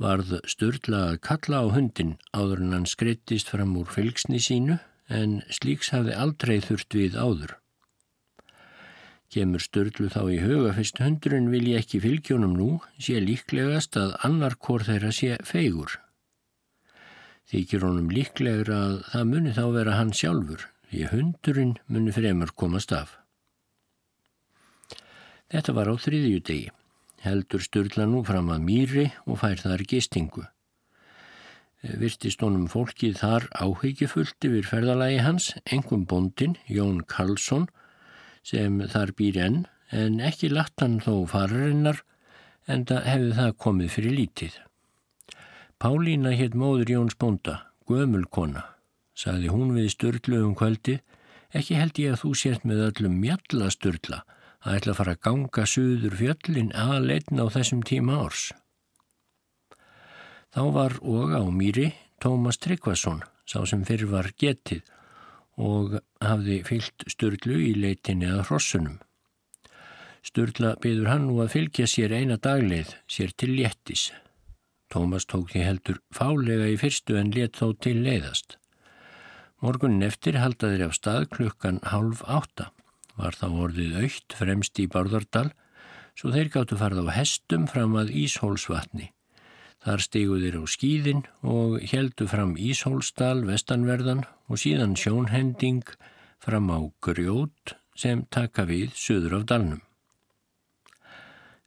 Varð 0.01 0.37
störla 0.51 1.01
að 1.11 1.21
kalla 1.23 1.61
á 1.63 1.65
hundin 1.71 2.15
áður 2.35 2.63
en 2.65 2.73
hann 2.75 2.87
skreittist 2.89 3.51
fram 3.51 3.75
úr 3.79 3.87
fylgsni 3.91 4.41
sínu 4.43 4.79
en 5.07 5.37
slíks 5.53 5.93
hafði 5.95 6.17
aldrei 6.19 6.57
þurft 6.63 6.97
við 6.97 7.15
áður. 7.15 7.55
Kemur 9.31 9.63
störlu 9.63 10.09
þá 10.11 10.21
í 10.31 10.39
huga 10.43 10.73
fyrst 10.75 10.99
hundurinn 11.01 11.49
vil 11.51 11.65
ég 11.71 11.83
ekki 11.83 12.01
fylgjónum 12.03 12.53
nú, 12.55 12.69
sé 12.99 13.19
líklegast 13.19 13.97
að 13.99 14.15
annar 14.27 14.55
kór 14.55 14.85
þeirra 14.87 15.11
sé 15.15 15.35
feigur. 15.43 15.97
Þykir 17.51 17.83
honum 17.85 18.07
líklegur 18.13 18.71
að 18.73 18.95
það 19.11 19.27
muni 19.31 19.53
þá 19.57 19.65
vera 19.75 19.99
hann 19.99 20.15
sjálfur, 20.15 20.67
því 20.89 21.03
hundurinn 21.11 21.75
muni 21.87 22.15
fremur 22.15 22.53
komast 22.55 22.95
af. 22.95 23.19
Þetta 25.55 25.77
var 25.77 25.87
á 25.87 25.95
þriðju 25.95 26.41
degi. 26.43 26.73
Heldur 27.23 27.63
störla 27.63 28.03
nú 28.11 28.25
fram 28.27 28.51
að 28.51 28.67
mýri 28.67 29.05
og 29.23 29.39
fær 29.39 29.61
þar 29.63 29.85
gistingu 29.87 30.43
virtist 31.99 32.41
honum 32.43 32.65
fólkið 32.71 33.19
þar 33.19 33.45
áhyggjufullt 33.61 34.47
yfir 34.47 34.67
ferðalagi 34.69 35.21
hans, 35.21 35.51
engum 35.65 36.05
bondin, 36.09 36.55
Jón 36.65 37.03
Karlsson, 37.09 37.67
sem 38.45 38.81
þar 38.91 39.13
býr 39.17 39.39
enn, 39.45 39.59
en 39.91 40.19
ekki 40.23 40.49
latt 40.49 40.81
hann 40.81 40.99
þó 41.03 41.25
fararinnar, 41.29 42.01
en 42.67 42.85
það 42.89 43.09
hefði 43.11 43.33
það 43.39 43.57
komið 43.65 43.91
fyrir 43.93 44.17
lítið. 44.19 44.55
Pálína 45.81 46.33
hétt 46.33 46.55
móður 46.57 46.93
Jóns 46.95 47.17
bonda, 47.19 47.59
gömulkona, 47.89 48.65
sagði 49.13 49.51
hún 49.53 49.75
við 49.75 49.91
störlu 49.93 50.41
um 50.47 50.55
kvöldi, 50.57 50.99
ekki 51.55 51.77
held 51.77 51.99
ég 52.01 52.15
að 52.15 52.23
þú 52.23 52.33
sért 52.39 52.65
með 52.65 52.87
öllum 52.89 53.19
mjalla 53.21 53.69
störla 53.73 54.23
að 54.65 54.79
ætla 54.79 54.93
að 54.93 54.99
fara 54.99 55.13
að 55.15 55.23
ganga 55.27 55.65
suður 55.69 56.17
fjöllin 56.19 56.71
aðleitn 56.73 57.41
á 57.41 57.45
þessum 57.53 57.83
tíma 57.85 58.17
árs. 58.25 58.49
Þá 60.55 60.61
var 60.73 60.97
og 61.03 61.35
á 61.37 61.43
mýri 61.53 61.91
Tómas 62.23 62.57
Tryggvason, 62.63 63.21
sá 63.45 63.61
sem 63.69 63.83
fyrir 63.85 64.09
var 64.09 64.31
getið 64.41 64.85
og 65.61 65.99
hafði 66.23 66.61
fyllt 66.67 67.05
Sturlu 67.11 67.59
í 67.61 67.73
leitinni 67.77 68.27
að 68.31 68.47
hrossunum. 68.49 68.99
Sturla 70.25 70.73
byður 70.81 71.11
hann 71.11 71.27
nú 71.29 71.41
að 71.43 71.51
fylgja 71.53 71.85
sér 71.87 72.15
eina 72.17 72.39
dagleið, 72.41 72.95
sér 73.05 73.35
til 73.37 73.51
léttis. 73.59 74.09
Tómas 74.89 75.27
tók 75.29 75.51
því 75.51 75.65
heldur 75.67 75.99
fálega 76.15 76.71
í 76.71 76.77
fyrstu 76.81 77.19
en 77.19 77.29
let 77.35 77.59
þó 77.59 77.75
til 77.77 77.99
leiðast. 78.01 78.57
Morgunin 79.61 80.05
eftir 80.07 80.39
haldaðir 80.41 80.87
af 80.87 80.97
stað 80.97 81.27
klukkan 81.35 81.79
halv 81.91 82.23
átta. 82.25 82.71
Var 83.15 83.37
þá 83.39 83.47
orðið 83.65 83.99
aukt 84.03 84.35
fremst 84.35 84.79
í 84.83 84.87
Bárðardal, 84.91 85.49
svo 86.15 86.31
þeir 86.35 86.51
gáttu 86.51 86.79
farð 86.79 87.03
á 87.07 87.15
hestum 87.15 87.67
fram 87.71 87.95
að 87.99 88.11
Íshólsvatni. 88.25 89.11
Þar 89.85 90.01
stígu 90.01 90.37
þeir 90.41 90.59
á 90.59 90.63
skýðin 90.65 91.23
og 91.45 91.75
heldu 91.91 92.27
fram 92.27 92.55
Íshólsdal 92.57 93.45
vestanverðan 93.45 94.23
og 94.49 94.61
síðan 94.61 94.95
sjónhending 94.97 95.85
fram 96.41 96.71
á 96.73 96.79
grjót 97.05 97.75
sem 97.95 98.25
taka 98.33 98.65
við 98.65 98.95
söður 98.97 99.39
af 99.39 99.45
dalnum. 99.51 99.83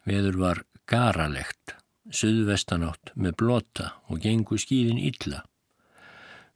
Veður 0.09 0.41
var 0.41 0.63
garalegt, 0.89 1.77
söðvestanátt 2.11 3.13
með 3.15 3.37
blota 3.43 3.93
og 4.09 4.23
gengu 4.25 4.59
skýðin 4.61 5.01
illa. 5.01 5.45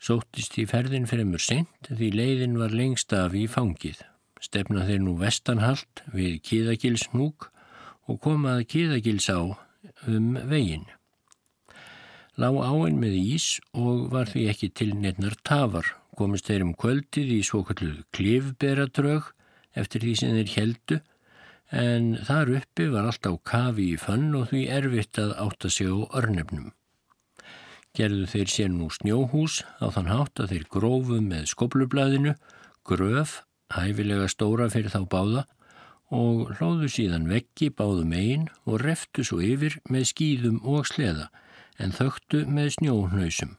Sóttist 0.03 0.57
í 0.59 0.67
ferðin 0.67 1.07
fremur 1.07 1.43
sent 1.43 1.93
því 1.93 2.09
leiðin 2.17 2.59
var 2.59 2.75
lengst 2.75 3.13
af 3.15 3.37
í 3.39 3.45
fangið. 3.47 4.01
Stefna 4.43 4.87
þeir 4.89 5.05
nú 5.05 5.15
vestanhalt 5.21 6.03
við 6.15 6.41
Kíðagilsnúk 6.49 7.49
og 8.11 8.19
komaði 8.25 8.67
Kíðagils 8.75 9.29
á 9.31 9.41
um 10.11 10.35
veginn. 10.51 10.89
Lá 12.41 12.49
áinn 12.51 12.99
með 12.99 13.17
ís 13.21 13.47
og 13.77 14.11
var 14.13 14.31
því 14.33 14.49
ekki 14.51 14.73
til 14.75 14.91
nefnar 14.99 15.39
tafar. 15.47 15.87
Komist 16.19 16.51
þeir 16.51 16.67
um 16.67 16.75
kvöldið 16.77 17.33
í 17.39 17.41
svokalluð 17.47 18.03
klifberatrög 18.17 19.31
eftir 19.79 20.05
því 20.05 20.15
sem 20.19 20.37
þeir 20.37 20.55
heldu 20.59 21.01
en 21.73 22.13
þar 22.27 22.57
uppi 22.59 22.91
var 22.93 23.09
alltaf 23.09 23.41
kafi 23.49 23.93
í 23.95 23.99
fönn 24.01 24.35
og 24.37 24.51
því 24.51 24.67
erfitt 24.77 25.23
að 25.23 25.37
átta 25.47 25.71
sig 25.73 25.89
á 25.89 25.97
örnefnum 26.21 26.73
gerðu 27.97 28.27
þeir 28.31 28.53
sér 28.53 28.71
nú 28.73 28.89
snjóhús 28.93 29.61
á 29.81 29.93
þann 29.93 30.09
hátt 30.09 30.41
að 30.41 30.55
þeir 30.55 30.69
grófu 30.73 31.19
með 31.21 31.49
skoblublaðinu, 31.53 32.35
gröf, 32.89 33.43
hæfilega 33.77 34.29
stóra 34.31 34.69
fyrir 34.73 34.93
þá 34.93 35.03
báða 35.11 35.45
og 36.13 36.53
hlóðu 36.59 36.91
síðan 36.93 37.29
veggi 37.31 37.71
báðum 37.73 38.13
einn 38.17 38.49
og 38.69 38.83
reftu 38.85 39.25
svo 39.25 39.41
yfir 39.41 39.79
með 39.89 40.09
skýðum 40.13 40.59
og 40.69 40.89
sleða 40.91 41.31
en 41.81 41.95
þögtu 41.97 42.45
með 42.47 42.75
snjóhnausum. 42.77 43.55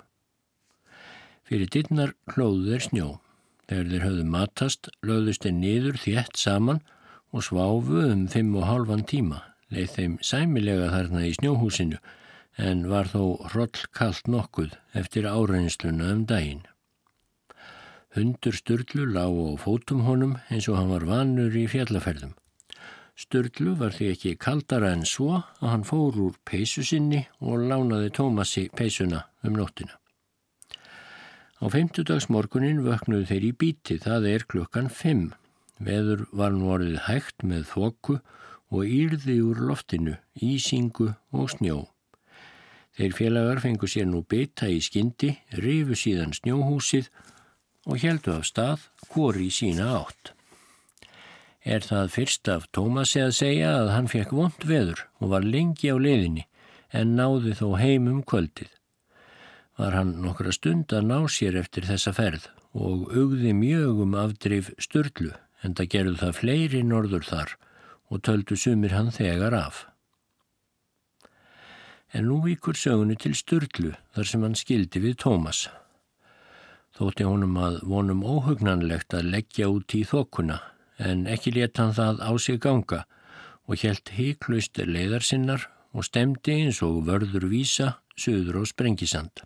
Fyrir 1.49 1.69
dittnar 1.73 2.13
hlóðu 2.33 2.69
þeir 2.71 2.85
snjó. 2.87 3.07
Þegar 3.67 3.89
þeir 3.89 4.03
höfðu 4.05 4.25
matast, 4.27 4.89
löðust 5.01 5.45
þeir 5.45 5.55
niður 5.57 5.97
þétt 6.03 6.37
saman 6.39 6.83
og 7.33 7.45
sváfu 7.47 8.03
um 8.11 8.27
fimm 8.29 8.53
og 8.59 8.67
halvan 8.69 9.05
tíma, 9.09 9.39
leið 9.73 9.95
þeim 9.95 10.17
sæmilega 10.21 10.91
þarna 10.93 11.23
í 11.25 11.33
snjóhúsinu 11.39 12.01
en 12.61 12.85
var 12.91 13.09
þó 13.09 13.49
hrollkallt 13.49 14.29
nokkuð 14.29 14.75
eftir 14.99 15.25
áreinsluna 15.25 16.11
um 16.13 16.27
daginn. 16.29 16.61
Hundur 18.13 18.53
Sturlu 18.53 19.07
lág 19.09 19.33
á 19.33 19.57
fótum 19.57 20.03
honum 20.05 20.35
eins 20.53 20.67
og 20.69 20.77
hann 20.77 20.91
var 20.93 21.05
vanur 21.09 21.55
í 21.57 21.63
fjallaferðum. 21.65 22.35
Sturlu 23.17 23.73
var 23.79 23.95
því 23.95 24.09
ekki 24.13 24.33
kaldara 24.37 24.91
en 24.93 25.01
svo 25.09 25.39
að 25.39 25.71
hann 25.71 25.85
fór 25.87 26.19
úr 26.21 26.35
peysu 26.45 26.83
sinni 26.85 27.23
og 27.41 27.65
lánaði 27.71 28.11
Tómasi 28.13 28.67
peysuna 28.69 29.23
um 29.41 29.57
nóttina. 29.57 29.97
Á 31.57 31.65
feimtudagsmorgunin 31.73 32.83
vöknuðu 32.85 33.25
þeir 33.31 33.49
í 33.49 33.51
bíti, 33.57 33.97
það 33.97 34.29
er 34.29 34.45
klukkan 34.45 34.93
fimm. 34.93 35.31
Veður 35.81 36.27
var 36.37 36.53
nú 36.53 36.69
orðið 36.69 37.01
hægt 37.07 37.41
með 37.41 37.65
þokku 37.73 38.19
og 38.69 38.85
írði 38.85 39.39
úr 39.41 39.65
loftinu, 39.71 40.19
ísingu 40.37 41.15
og 41.33 41.49
snjó. 41.49 41.87
Þeir 42.93 43.17
félagar 43.17 43.65
fengu 43.65 43.89
sér 43.89 44.05
nú 44.05 44.21
bytta 44.21 44.69
í 44.69 44.77
skyndi, 44.85 45.33
rifu 45.57 45.97
síðan 45.97 46.37
snjóhúsið 46.37 47.09
og 47.87 47.99
heldu 48.03 48.37
af 48.37 48.47
stað 48.47 48.87
hvori 49.11 49.49
sína 49.53 49.89
átt. 49.99 50.33
Er 51.63 51.85
það 51.85 52.11
fyrst 52.15 52.49
af 52.51 52.67
Tómasi 52.75 53.21
að 53.23 53.37
segja 53.39 53.69
að 53.79 53.91
hann 53.95 54.09
fekk 54.11 54.33
vond 54.35 54.65
veður 54.67 55.05
og 55.21 55.31
var 55.35 55.47
lengi 55.47 55.91
á 55.91 55.97
leiðinni 55.99 56.47
en 56.91 57.15
náði 57.19 57.55
þó 57.59 57.67
heim 57.79 58.09
um 58.11 58.19
kvöldið. 58.23 58.71
Var 59.79 59.95
hann 59.97 60.17
nokkra 60.21 60.51
stund 60.53 60.93
að 60.93 61.07
ná 61.09 61.17
sér 61.31 61.57
eftir 61.61 61.87
þessa 61.87 62.13
ferð 62.15 62.49
og 62.73 63.07
augði 63.13 63.55
mjög 63.57 64.03
um 64.05 64.19
afdrif 64.19 64.73
störlu 64.81 65.31
en 65.63 65.73
það 65.77 65.91
gerðu 65.95 66.19
það 66.25 66.37
fleiri 66.41 66.83
norður 66.83 67.25
þar 67.31 67.57
og 68.11 68.21
töldu 68.27 68.59
sumir 68.59 68.93
hann 68.93 69.11
þegar 69.15 69.55
af 69.57 69.85
en 72.13 72.27
nú 72.29 72.39
vikur 72.45 72.77
sögunu 72.77 73.15
til 73.17 73.33
Sturlu 73.33 73.93
þar 74.13 74.29
sem 74.29 74.43
hann 74.45 74.57
skildi 74.57 75.01
við 75.01 75.17
Tómas. 75.25 75.65
Þótti 76.93 77.25
honum 77.25 77.57
að 77.57 77.79
vonum 77.89 78.21
óhugnanlegt 78.21 79.15
að 79.17 79.31
leggja 79.33 79.69
út 79.73 79.95
í 79.97 80.03
þokkuna 80.05 80.59
en 81.01 81.25
ekki 81.29 81.55
leta 81.55 81.83
hann 81.83 81.95
það 81.97 82.21
á 82.21 82.31
sig 82.37 82.59
ganga 82.61 83.01
og 83.65 83.81
helt 83.81 84.13
heiklaust 84.13 84.77
leiðar 84.77 85.25
sinnar 85.25 85.67
og 85.93 86.05
stemdi 86.05 86.59
eins 86.61 86.81
og 86.85 87.01
vörður 87.07 87.49
vísa 87.49 87.95
söður 88.17 88.61
á 88.61 88.63
sprengisand. 88.69 89.43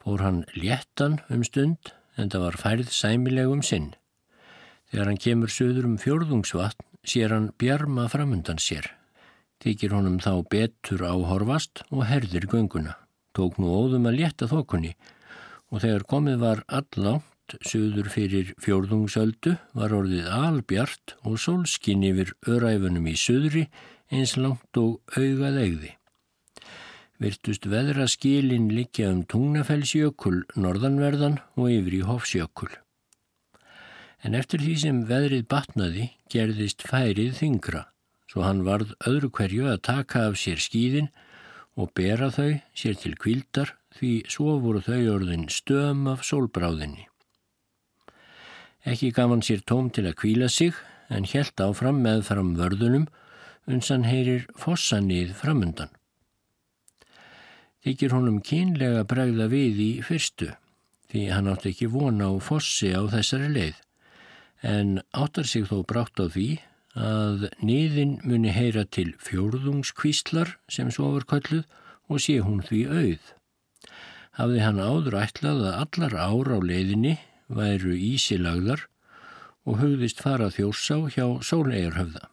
Fór 0.00 0.24
hann 0.24 0.44
léttan 0.56 1.18
um 1.28 1.44
stund 1.44 1.92
en 2.16 2.32
það 2.32 2.46
var 2.46 2.60
færð 2.62 2.92
sæmilegum 2.94 3.62
sinn. 3.62 3.92
Þegar 4.88 5.12
hann 5.12 5.24
kemur 5.24 5.52
söður 5.52 5.90
um 5.90 5.98
fjörðungsvatn 6.00 6.86
sér 7.04 7.36
hann 7.36 7.52
bjarma 7.60 8.08
framundan 8.08 8.62
sér 8.62 8.88
Þykir 9.58 9.90
honum 9.90 10.20
þá 10.22 10.44
betur 10.46 11.02
áhorfast 11.02 11.80
og 11.90 12.04
herðir 12.06 12.44
gönguna. 12.46 12.92
Tók 13.34 13.56
nú 13.58 13.72
óðum 13.74 14.04
að 14.06 14.20
létta 14.20 14.46
þokunni 14.46 14.92
og 15.72 15.82
þegar 15.84 16.06
komið 16.10 16.40
var 16.42 16.62
allánt 16.68 17.56
söður 17.64 18.10
fyrir 18.12 18.52
fjórðungsöldu 18.60 19.54
var 19.76 19.94
orðið 19.96 20.28
albjart 20.32 21.14
og 21.24 21.38
sólskinn 21.40 22.04
yfir 22.08 22.34
öræfunum 22.48 23.08
í 23.08 23.14
söðri 23.16 23.64
eins 24.12 24.36
langt 24.36 24.80
og 24.80 25.00
augað 25.16 25.60
eigði. 25.62 25.92
Virtust 27.18 27.66
veðra 27.66 28.06
skilin 28.08 28.68
likja 28.70 29.10
um 29.10 29.24
tungnafellsjökul 29.26 30.44
norðanverðan 30.54 31.40
og 31.58 31.72
yfir 31.72 31.98
í 31.98 32.04
hofsjökul. 32.06 32.70
En 34.22 34.34
eftir 34.38 34.62
því 34.62 34.74
sem 34.82 35.04
veðrið 35.08 35.46
batnaði 35.50 36.10
gerðist 36.30 36.84
færið 36.86 37.36
þingra 37.40 37.86
svo 38.28 38.44
hann 38.44 38.64
varð 38.66 38.92
öðru 39.08 39.30
hverju 39.32 39.68
að 39.72 39.82
taka 39.88 40.26
af 40.28 40.38
sér 40.40 40.60
skýðin 40.60 41.08
og 41.78 41.92
bera 41.96 42.28
þau 42.34 42.58
sér 42.76 42.98
til 43.00 43.14
kvildar 43.20 43.77
því 43.98 44.12
svo 44.30 44.56
voru 44.62 44.82
þau 44.84 45.02
orðin 45.16 45.48
stöðum 45.52 46.06
af 46.12 46.24
sólbráðinni. 46.26 47.08
Ekki 48.88 49.10
gaf 49.12 49.32
hann 49.32 49.44
sér 49.44 49.64
tóm 49.66 49.90
til 49.90 50.06
að 50.08 50.18
kvíla 50.22 50.48
sig 50.48 50.76
en 51.12 51.26
helt 51.28 51.60
áfram 51.60 52.00
með 52.04 52.24
fram 52.30 52.54
vörðunum 52.58 53.08
uns 53.68 53.90
hann 53.92 54.06
heyrir 54.08 54.46
fossanið 54.56 55.34
framundan. 55.36 55.90
Þykir 57.84 58.14
honum 58.14 58.40
kynlega 58.44 59.04
bregða 59.08 59.48
við 59.52 59.82
í 59.82 59.90
fyrstu 60.04 60.52
því 61.12 61.28
hann 61.32 61.48
átti 61.50 61.72
ekki 61.72 61.90
vona 61.92 62.30
á 62.30 62.34
fossi 62.42 62.90
á 62.92 63.02
þessari 63.08 63.52
leið 63.54 63.84
en 64.68 64.98
áttar 65.14 65.46
sig 65.46 65.68
þó 65.68 65.82
brátt 65.86 66.18
á 66.20 66.26
því 66.26 66.48
að 66.98 67.48
niðin 67.62 68.18
muni 68.26 68.50
heyra 68.52 68.84
til 68.84 69.12
fjórðungskvíslar 69.22 70.56
sem 70.68 70.90
svo 70.90 71.12
var 71.14 71.28
kölluð 71.30 71.64
og 72.08 72.22
sé 72.24 72.38
hún 72.42 72.64
því 72.64 72.80
auð. 72.88 73.34
Hafði 74.38 74.62
hann 74.62 74.78
áður 74.78 75.18
ætlað 75.18 75.64
að 75.66 75.78
allar 75.82 76.16
ára 76.16 76.56
á 76.56 76.60
leiðinni 76.62 77.16
væru 77.50 77.96
ísilagðar 77.96 78.86
og 79.66 79.82
hugðist 79.82 80.22
fara 80.22 80.48
þjórsá 80.54 81.00
hjá 81.12 81.26
sólegarhöfða. 81.42 82.28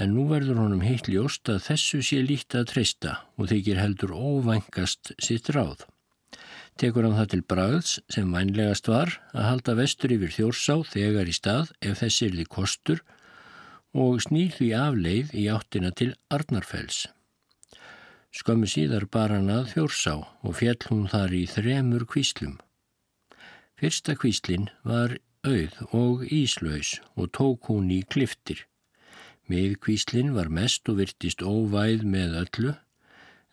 En 0.00 0.14
nú 0.16 0.26
verður 0.30 0.62
honum 0.64 0.82
heitt 0.86 1.10
ljóst 1.12 1.50
að 1.52 1.64
þessu 1.68 2.00
sé 2.06 2.22
líkt 2.24 2.56
að 2.56 2.70
treysta 2.72 3.18
og 3.36 3.50
þykir 3.52 3.82
heldur 3.82 4.16
óvængast 4.16 5.12
sitt 5.20 5.52
ráð 5.52 5.84
tekur 6.80 7.04
hann 7.04 7.16
það 7.18 7.30
til 7.34 7.42
bræðs 7.52 7.94
sem 8.08 8.30
vænlegast 8.32 8.88
var 8.88 9.12
að 9.34 9.46
halda 9.46 9.76
vestur 9.76 10.14
yfir 10.14 10.32
þjórsá 10.32 10.76
þegar 10.88 11.28
í 11.28 11.34
stað 11.36 11.72
ef 11.84 12.00
þessi 12.00 12.28
er 12.28 12.36
því 12.38 12.46
kostur 12.56 13.02
og 14.04 14.20
snýr 14.24 14.54
því 14.56 14.68
afleið 14.78 15.34
í 15.36 15.48
áttina 15.52 15.90
til 15.92 16.14
Arnarfells. 16.32 17.08
Skömmu 18.30 18.68
síðar 18.70 19.08
bar 19.10 19.32
hann 19.34 19.50
að 19.50 19.72
þjórsá 19.74 20.14
og 20.46 20.56
fjall 20.60 20.78
hún 20.88 21.06
þar 21.10 21.32
í 21.34 21.44
þremur 21.50 22.04
kvíslum. 22.10 22.58
Fyrsta 23.80 24.14
kvíslin 24.14 24.68
var 24.86 25.16
auð 25.42 25.78
og 25.96 26.26
íslaus 26.28 27.00
og 27.16 27.32
tók 27.36 27.70
hún 27.72 27.88
í 27.90 28.02
kliftir. 28.06 28.66
Miðkvíslin 29.50 30.34
var 30.36 30.52
mest 30.52 30.86
og 30.92 31.00
virtist 31.00 31.42
óvæð 31.42 32.04
með 32.06 32.36
öllu 32.44 32.74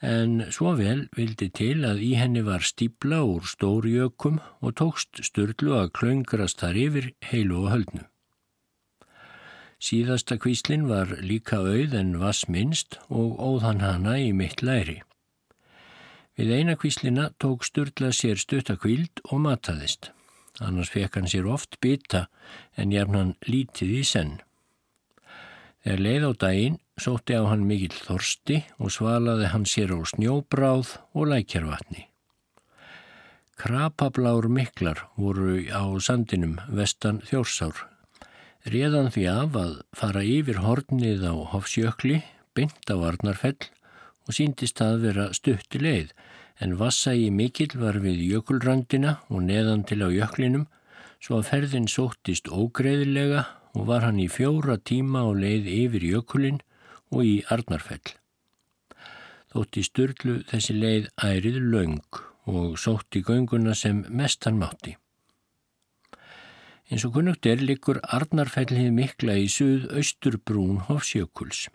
en 0.01 0.43
svo 0.53 0.75
vel 0.77 1.07
vildi 1.17 1.47
til 1.49 1.81
að 1.87 2.03
í 2.05 2.11
henni 2.19 2.43
var 2.45 2.61
stíbla 2.61 3.23
úr 3.25 3.47
stórjökum 3.49 4.37
og 4.61 4.75
tókst 4.77 5.23
störlu 5.25 5.73
að 5.79 5.93
klöngrast 5.97 6.61
þar 6.61 6.77
yfir 6.83 7.09
heilu 7.31 7.63
og 7.63 7.71
höldnu. 7.73 8.03
Síðasta 9.77 10.39
kvíslinn 10.41 10.87
var 10.89 11.11
líka 11.21 11.59
auð 11.61 11.93
en 11.99 12.15
vass 12.17 12.47
minnst 12.49 12.97
og 13.13 13.37
óðan 13.37 13.83
hana 13.83 14.15
í 14.17 14.31
mitt 14.33 14.63
læri. 14.65 15.03
Við 16.37 16.53
eina 16.53 16.75
kvíslina 16.77 17.29
tók 17.41 17.65
störla 17.65 18.09
sér 18.13 18.41
stuttakvíld 18.41 19.21
og 19.29 19.41
mataðist. 19.45 20.11
Annars 20.61 20.89
fekk 20.93 21.19
hann 21.19 21.29
sér 21.29 21.45
oft 21.49 21.77
bytta 21.81 22.25
en 22.77 22.93
jafnan 22.93 23.35
lítið 23.45 23.93
í 23.99 24.03
senn. 24.05 24.37
Þegar 25.85 26.03
leið 26.05 26.25
á 26.25 26.31
daginn 26.41 26.79
sótti 26.97 27.37
á 27.37 27.45
hann 27.45 27.65
mikill 27.69 27.93
þorsti 27.93 28.63
og 28.81 28.93
svalaði 28.93 29.51
hann 29.53 29.65
sér 29.69 29.93
á 29.93 29.99
snjóbráð 30.09 30.97
og 31.13 31.29
lækjarvatni. 31.33 32.07
Krapablár 33.57 34.49
miklar 34.49 35.05
voru 35.17 35.61
á 35.69 35.85
sandinum 36.01 36.57
vestan 36.69 37.21
þjórsár. 37.25 37.96
Réðan 38.67 39.07
því 39.15 39.21
af 39.31 39.53
að 39.55 39.75
fara 39.95 40.21
yfir 40.27 40.57
hornið 40.59 41.21
á 41.23 41.31
Hofsjökli, 41.53 42.17
beint 42.51 42.89
á 42.91 42.99
Arnarfell 42.99 43.69
og 44.27 44.35
síndist 44.35 44.81
að 44.83 45.05
vera 45.05 45.27
stutti 45.37 45.79
leið 45.79 46.11
en 46.59 46.75
vassægi 46.81 47.29
mikill 47.31 47.77
var 47.79 48.01
við 48.03 48.19
jökulröndina 48.27 49.21
og 49.31 49.45
neðan 49.47 49.85
til 49.87 50.01
á 50.03 50.11
jöklinum 50.11 50.67
svo 51.23 51.39
að 51.39 51.47
ferðin 51.53 51.87
sóttist 51.87 52.51
ógreðilega 52.51 53.45
og 53.71 53.87
var 53.87 54.03
hann 54.03 54.19
í 54.19 54.27
fjóra 54.27 54.75
tíma 54.75 55.23
á 55.23 55.31
leið 55.31 55.71
yfir 55.71 56.09
jökulin 56.11 56.59
og 57.15 57.23
í 57.23 57.35
Arnarfell. 57.47 58.17
Þótti 59.53 59.87
styrlu 59.87 60.41
þessi 60.51 60.75
leið 60.75 61.11
ærið 61.23 61.63
laung 61.71 62.23
og 62.51 62.75
sótti 62.75 63.23
gönguna 63.23 63.79
sem 63.79 64.03
mestan 64.11 64.59
mátti. 64.59 64.97
Eins 66.87 67.03
og 67.03 67.17
kunnugt 67.17 67.43
er 67.43 67.59
likur 67.59 67.97
Arnarfellið 68.15 68.93
mikla 68.95 69.33
í 69.35 69.49
suð-austur 69.51 70.37
brún 70.47 70.77
Hofsjökuls. 70.87 71.65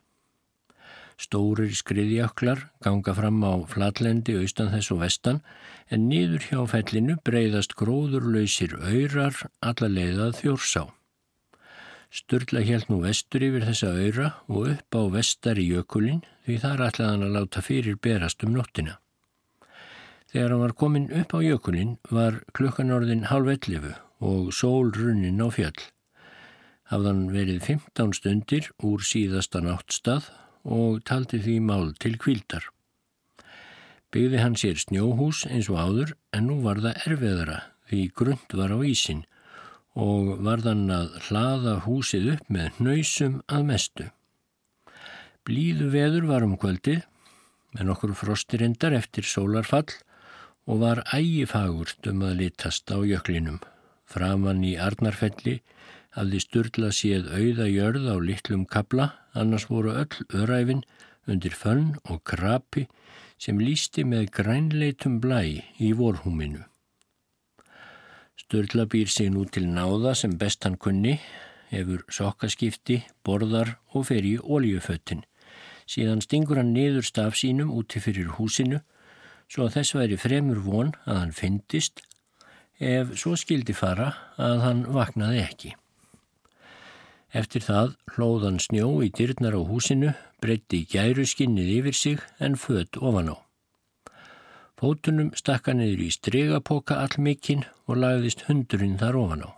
Stórir 1.21 1.75
skriðjaklar 1.77 2.63
ganga 2.83 3.13
fram 3.15 3.43
á 3.45 3.61
flatlendi 3.69 4.39
austan 4.41 4.71
þess 4.73 4.95
og 4.95 5.03
vestan 5.03 5.41
en 5.93 6.07
niður 6.09 6.47
hjá 6.49 6.63
fellinu 6.73 7.19
breyðast 7.29 7.77
gróðurlausir 7.77 8.73
öyrar 8.81 9.37
alla 9.61 9.91
leiðað 9.93 10.39
þjórsá. 10.41 10.87
Sturla 12.09 12.63
helt 12.65 12.89
nú 12.89 13.03
vestur 13.05 13.45
yfir 13.45 13.67
þessa 13.69 13.93
öyra 13.93 14.31
og 14.49 14.71
upp 14.73 14.97
á 14.97 15.03
vestar 15.13 15.61
í 15.61 15.67
jökulin 15.75 16.23
því 16.47 16.57
þar 16.65 16.87
ætlaðan 16.89 17.27
að 17.29 17.37
láta 17.37 17.65
fyrir 17.65 18.01
berast 18.01 18.49
um 18.49 18.57
nóttina. 18.57 18.97
Þegar 20.33 20.57
hann 20.57 20.65
var 20.65 20.75
komin 20.81 21.11
upp 21.21 21.37
á 21.37 21.39
jökulin 21.45 21.99
var 22.09 22.41
klukkan 22.57 22.97
orðin 22.97 23.29
halv 23.29 23.53
ellifu 23.53 23.93
og 24.23 24.53
sól 24.55 24.93
runnin 24.95 25.43
á 25.43 25.51
fjöll. 25.51 25.83
Hafðan 26.93 27.27
verið 27.35 27.67
15 27.67 28.15
stundir 28.15 28.71
úr 28.85 29.03
síðasta 29.03 29.63
náttstað 29.65 30.31
og 30.63 31.03
taldi 31.09 31.41
því 31.43 31.59
mál 31.67 31.93
til 31.99 32.15
kvildar. 32.21 32.69
Byggði 34.13 34.43
hann 34.43 34.59
sér 34.61 34.79
snjóhús 34.79 35.47
eins 35.49 35.71
og 35.73 35.81
áður 35.81 36.15
en 36.37 36.51
nú 36.51 36.61
var 36.63 36.83
það 36.85 37.07
erfiðara 37.09 37.61
því 37.89 38.03
grund 38.19 38.57
var 38.61 38.75
á 38.77 38.79
ísin 38.85 39.25
og 39.99 40.37
varðan 40.45 40.85
að 40.93 41.17
hlaða 41.29 41.79
húsið 41.87 42.29
upp 42.35 42.53
með 42.53 42.79
hnausum 42.79 43.41
að 43.49 43.67
mestu. 43.69 44.07
Blíðu 45.49 45.91
veður 45.93 46.29
var 46.29 46.47
um 46.47 46.55
kvöldið 46.61 47.03
með 47.73 47.89
nokkur 47.89 48.15
frostirindar 48.17 48.95
eftir 48.97 49.27
sólarfall 49.27 49.89
og 50.69 50.85
var 50.85 51.03
ægifagurt 51.11 52.07
um 52.13 52.23
að 52.29 52.39
litast 52.45 52.93
á 52.93 53.01
jöklinum. 53.01 53.59
Framan 54.13 54.61
í 54.65 54.75
Arnarfelli 54.77 55.61
hafði 56.17 56.41
Sturla 56.45 56.91
séð 56.93 57.31
auða 57.33 57.69
jörð 57.71 58.11
á 58.13 58.17
litlum 58.21 58.67
kabla, 58.69 59.13
annars 59.33 59.69
voru 59.71 59.95
öll 60.03 60.27
öræfin 60.37 60.85
undir 61.27 61.55
fönn 61.57 61.97
og 62.05 62.21
krapi 62.29 62.87
sem 63.41 63.59
lísti 63.59 64.05
með 64.07 64.29
grænleitum 64.37 65.19
blæ 65.23 65.41
í 65.81 65.93
vorhúminu. 65.97 66.63
Sturla 68.37 68.85
býr 68.91 69.09
sig 69.09 69.31
nú 69.33 69.47
til 69.49 69.67
náða 69.71 70.15
sem 70.19 70.37
bestan 70.39 70.77
kunni, 70.77 71.19
hefur 71.73 72.05
sokkaskipti, 72.13 73.01
borðar 73.25 73.79
og 73.95 74.11
fer 74.11 74.27
í 74.29 74.37
óljuföttin. 74.37 75.25
Síðan 75.89 76.21
stingur 76.25 76.61
hann 76.61 76.75
niður 76.77 77.07
staf 77.07 77.39
sínum 77.39 77.73
úti 77.73 78.03
fyrir 78.03 78.35
húsinu, 78.37 78.83
svo 79.49 79.67
að 79.67 79.79
þess 79.79 79.97
væri 79.97 80.19
fremur 80.21 80.61
von 80.65 80.93
að 81.07 81.21
hann 81.23 81.37
fyndist, 81.37 82.05
ef 82.83 83.15
svo 83.21 83.37
skildi 83.39 83.75
fara 83.77 84.11
að 84.43 84.65
hann 84.67 84.83
vaknaði 84.91 85.41
ekki. 85.45 85.71
Eftir 87.33 87.65
það 87.65 87.95
hlóðan 88.13 88.59
snjó 88.61 88.89
í 89.07 89.09
dyrnar 89.15 89.57
á 89.57 89.63
húsinu, 89.65 90.13
breytti 90.43 90.83
gæru 90.91 91.25
skinnið 91.25 91.71
yfir 91.79 91.97
sig 91.97 92.25
en 92.43 92.59
född 92.61 92.99
ofan 93.01 93.33
á. 93.33 93.37
Fótunum 94.77 95.31
stakka 95.39 95.73
niður 95.79 96.03
í 96.05 96.11
stregapoka 96.11 96.99
allmikinn 97.05 97.63
og 97.87 98.03
lagðist 98.03 98.45
hundurinn 98.49 98.99
þar 99.01 99.21
ofan 99.23 99.47
á. 99.47 99.51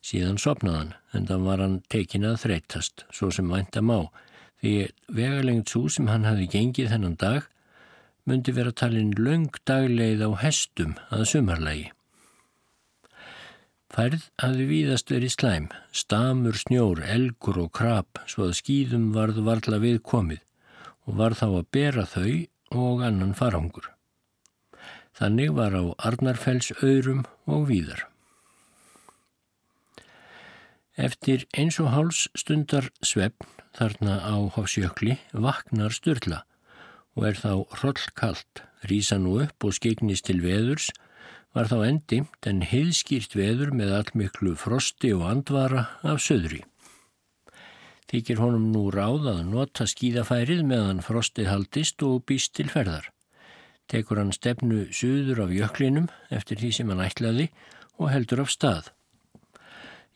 Síðan 0.00 0.40
sopnaðan, 0.40 0.94
en 1.12 1.26
þann 1.28 1.44
var 1.46 1.62
hann 1.62 1.76
tekin 1.92 2.26
að 2.26 2.40
þreytast, 2.46 3.04
svo 3.12 3.28
sem 3.34 3.50
vænta 3.50 3.82
má, 3.82 4.08
því 4.62 4.88
vegalengt 5.12 5.70
svo 5.70 5.90
sem 5.92 6.08
hann 6.08 6.26
hafi 6.26 6.48
gengið 6.50 6.90
þennan 6.94 7.18
dag 7.20 7.46
myndi 8.26 8.52
vera 8.54 8.72
talin 8.74 9.12
löng 9.14 9.52
dagleið 9.68 10.24
á 10.26 10.30
hestum 10.42 10.96
að 11.14 11.22
sumarlægi. 11.32 11.86
Færð 13.96 14.24
hafði 14.42 14.64
víðast 14.68 15.12
verið 15.14 15.32
slæm, 15.32 15.66
stamur 15.94 16.58
snjór, 16.58 17.04
elgur 17.06 17.60
og 17.62 17.70
krab 17.78 18.18
svo 18.28 18.48
að 18.48 18.58
skýðum 18.58 19.12
varð 19.14 19.38
varla 19.46 19.78
við 19.80 20.02
komið 20.02 20.42
og 21.06 21.20
var 21.20 21.36
þá 21.38 21.46
að 21.46 21.68
bera 21.76 22.04
þau 22.10 22.32
og 22.74 23.04
annan 23.06 23.32
farangur. 23.38 23.86
Þannig 25.16 25.54
var 25.56 25.78
á 25.78 25.84
Arnarfells 26.10 26.74
öyrum 26.82 27.22
og 27.46 27.70
víðar. 27.70 28.02
Eftir 30.96 31.46
eins 31.56 31.78
og 31.80 31.92
háls 31.94 32.26
stundar 32.36 32.90
svefn 33.04 33.48
þarna 33.76 34.18
á 34.28 34.36
Hofsjökli 34.56 35.16
vaknar 35.32 35.94
styrla 35.94 36.42
og 37.16 37.26
er 37.30 37.40
þá 37.40 37.52
hrollkalt, 37.80 38.62
rýsa 38.86 39.16
nú 39.18 39.40
upp 39.46 39.64
og 39.64 39.74
skegnist 39.74 40.28
til 40.28 40.42
veðurs 40.44 40.90
var 41.56 41.70
þá 41.70 41.78
endimt 41.86 42.48
en 42.48 42.60
heiðskýrt 42.68 43.34
veður 43.38 43.72
með 43.72 43.94
allmiklu 43.96 44.52
frosti 44.60 45.14
og 45.16 45.24
andvara 45.30 45.86
af 46.04 46.20
söðri. 46.20 46.60
Þykir 48.06 48.42
honum 48.42 48.66
nú 48.74 48.84
ráð 48.92 49.24
að 49.32 49.38
nota 49.48 49.86
skíðafærið 49.88 50.60
meðan 50.68 51.00
frostið 51.02 51.48
haldist 51.50 52.04
og 52.06 52.26
býst 52.28 52.52
til 52.58 52.68
ferðar. 52.70 53.08
Tekur 53.88 54.20
hann 54.20 54.34
stefnu 54.36 54.84
söður 54.94 55.46
af 55.46 55.54
jöklinum 55.56 56.10
eftir 56.30 56.60
því 56.60 56.70
sem 56.76 56.92
hann 56.92 57.02
ætlaði 57.06 57.48
og 57.96 58.12
heldur 58.12 58.44
af 58.44 58.52
stað. 58.52 58.92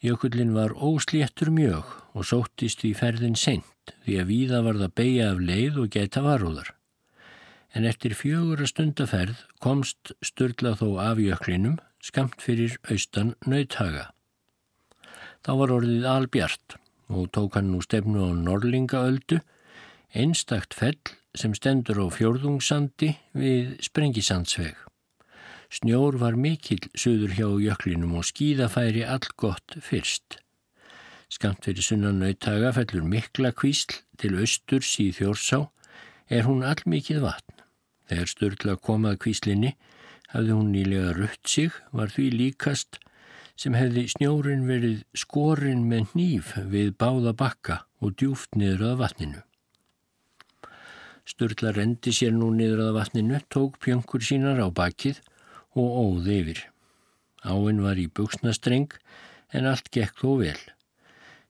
Jökullin 0.04 0.52
var 0.56 0.76
ósléttur 0.76 1.50
mjög 1.54 1.88
og 2.12 2.28
sóttist 2.28 2.84
í 2.84 2.92
ferðin 2.96 3.36
seint 3.36 3.94
því 4.04 4.20
að 4.20 4.30
víða 4.30 4.60
var 4.66 4.78
það 4.84 4.94
beigja 5.00 5.32
af 5.32 5.42
leið 5.48 5.80
og 5.82 5.90
geta 5.96 6.22
varúðar 6.24 6.74
en 7.74 7.86
eftir 7.86 8.16
fjögur 8.18 8.62
að 8.64 8.72
stundaferð 8.72 9.44
komst 9.62 10.12
Sturla 10.24 10.74
þó 10.78 10.88
af 11.02 11.20
jöklinum 11.22 11.78
skamt 12.02 12.42
fyrir 12.42 12.76
austan 12.90 13.34
nöythaga. 13.46 14.10
Þá 15.44 15.52
var 15.62 15.72
orðið 15.78 16.06
albjart 16.08 16.76
og 17.10 17.30
tók 17.34 17.56
hann 17.58 17.70
nú 17.72 17.80
stefnu 17.82 18.26
á 18.26 18.30
Norlingaöldu, 18.36 19.40
einstakt 20.14 20.74
fell 20.74 20.98
sem 21.34 21.54
stendur 21.54 22.02
á 22.02 22.06
fjörðungssandi 22.10 23.14
við 23.38 23.76
Sprengisandsveg. 23.86 24.76
Snjór 25.70 26.18
var 26.18 26.34
mikill 26.34 26.82
söður 26.98 27.36
hjá 27.36 27.48
jöklinum 27.62 28.16
og 28.18 28.26
skíðafæri 28.26 29.04
allgott 29.06 29.78
fyrst. 29.86 30.40
Skamt 31.30 31.62
fyrir 31.62 31.86
sunnan 31.86 32.18
nöythaga 32.18 32.72
fellur 32.74 33.06
mikla 33.06 33.52
kvísl 33.54 34.00
til 34.18 34.34
austurs 34.42 34.96
í 34.98 35.12
þjórsá 35.14 35.68
er 36.26 36.48
hún 36.48 36.66
allmikið 36.66 37.22
vatn. 37.22 37.59
Þegar 38.10 38.30
Sturla 38.32 38.74
komað 38.82 39.20
kvíslinni 39.22 39.76
hafði 40.32 40.56
hún 40.56 40.72
nýlega 40.74 41.12
rutt 41.14 41.46
sig, 41.46 41.70
var 41.94 42.10
því 42.10 42.24
líkast 42.34 42.98
sem 43.60 43.76
hefði 43.78 44.08
snjórin 44.10 44.64
verið 44.66 45.04
skorinn 45.14 45.84
með 45.86 46.16
nýf 46.18 46.56
við 46.72 46.90
báða 46.98 47.36
bakka 47.38 47.76
og 48.02 48.16
djúft 48.18 48.58
niður 48.58 48.88
að 48.88 48.98
vatninu. 49.04 49.44
Sturla 51.28 51.70
rendi 51.76 52.10
sér 52.10 52.34
nú 52.34 52.50
niður 52.50 52.88
að 52.88 52.96
vatninu, 52.98 53.38
tók 53.46 53.78
pjöngur 53.84 54.26
sínar 54.26 54.58
á 54.58 54.66
bakið 54.74 55.20
og 55.78 55.98
óð 56.02 56.30
yfir. 56.34 56.64
Áinn 57.46 57.84
var 57.84 58.00
í 58.00 58.08
buksnastreng 58.10 58.98
en 59.54 59.70
allt 59.70 59.92
gekk 59.94 60.18
þó 60.18 60.40
vel. 60.42 60.58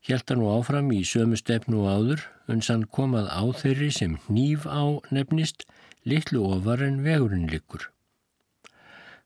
Hjælt 0.05 0.29
hann 0.29 0.43
nú 0.43 0.51
áfram 0.53 0.93
í 0.93 1.01
sömu 1.05 1.39
stefnu 1.39 1.87
áður, 1.89 2.21
uns 2.49 2.69
hann 2.69 2.85
komað 2.85 3.33
á 3.33 3.41
þeirri 3.49 3.89
sem 3.93 4.19
nýf 4.29 4.69
á 4.69 5.01
nefnist, 5.09 5.65
litlu 6.07 6.43
ofar 6.55 6.81
en 6.81 7.01
vegurinn 7.05 7.49
likur. 7.51 7.89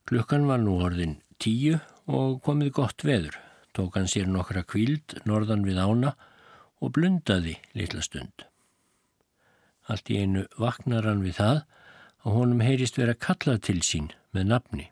Klukkan 0.06 0.48
var 0.50 0.60
nú 0.62 0.78
orðin 0.84 1.20
tíu 1.40 1.80
og 2.06 2.42
komið 2.46 2.74
gott 2.76 3.06
veður. 3.08 3.38
Tók 3.76 3.96
hann 3.98 4.08
sér 4.12 4.28
nokkra 4.32 4.64
kvíld 4.64 5.18
norðan 5.28 5.66
við 5.68 5.80
ána 5.82 6.14
og 6.84 6.94
blundaði 6.96 7.58
litla 7.76 8.04
stund. 8.04 8.46
Allt 9.88 10.10
í 10.12 10.20
einu 10.22 10.46
vaknar 10.60 11.08
hann 11.08 11.24
við 11.24 11.40
það 11.40 11.64
og 12.26 12.38
honum 12.40 12.64
heyrist 12.66 13.00
vera 13.00 13.16
kallað 13.16 13.66
til 13.70 13.82
sín 13.86 14.12
með 14.36 14.52
nafni. 14.52 14.88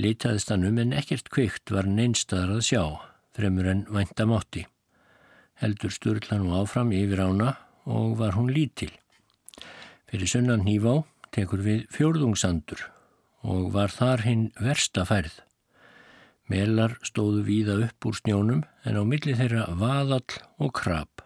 Litaðist 0.00 0.50
hann 0.52 0.64
um 0.68 0.80
en 0.80 0.94
ekkert 0.96 1.28
kvikt 1.32 1.70
var 1.72 1.88
neinstaðar 1.88 2.56
að 2.56 2.66
sjá, 2.68 2.82
fremur 3.36 3.68
en 3.68 3.84
væntamátti. 3.92 4.64
Heldur 5.60 5.92
sturðlan 5.92 6.48
og 6.48 6.62
áfram 6.62 6.92
yfir 6.96 7.20
ána 7.22 7.54
og 7.84 8.16
var 8.18 8.38
hún 8.38 8.50
lítil. 8.52 8.90
Fyrir 10.12 10.28
sunnan 10.28 10.66
hnífá 10.66 11.06
tekur 11.32 11.62
við 11.64 11.86
fjórðungsandur 11.88 12.82
og 13.48 13.70
var 13.72 13.88
þar 13.88 14.20
hinn 14.26 14.42
versta 14.60 15.06
færð. 15.08 15.38
Melar 16.52 16.98
stóðu 17.00 17.46
víða 17.46 17.78
upp 17.86 18.08
úr 18.10 18.18
snjónum 18.18 18.58
en 18.84 18.98
á 19.00 19.02
milli 19.08 19.32
þeirra 19.38 19.70
vaðall 19.80 20.34
og 20.60 20.74
krab. 20.76 21.22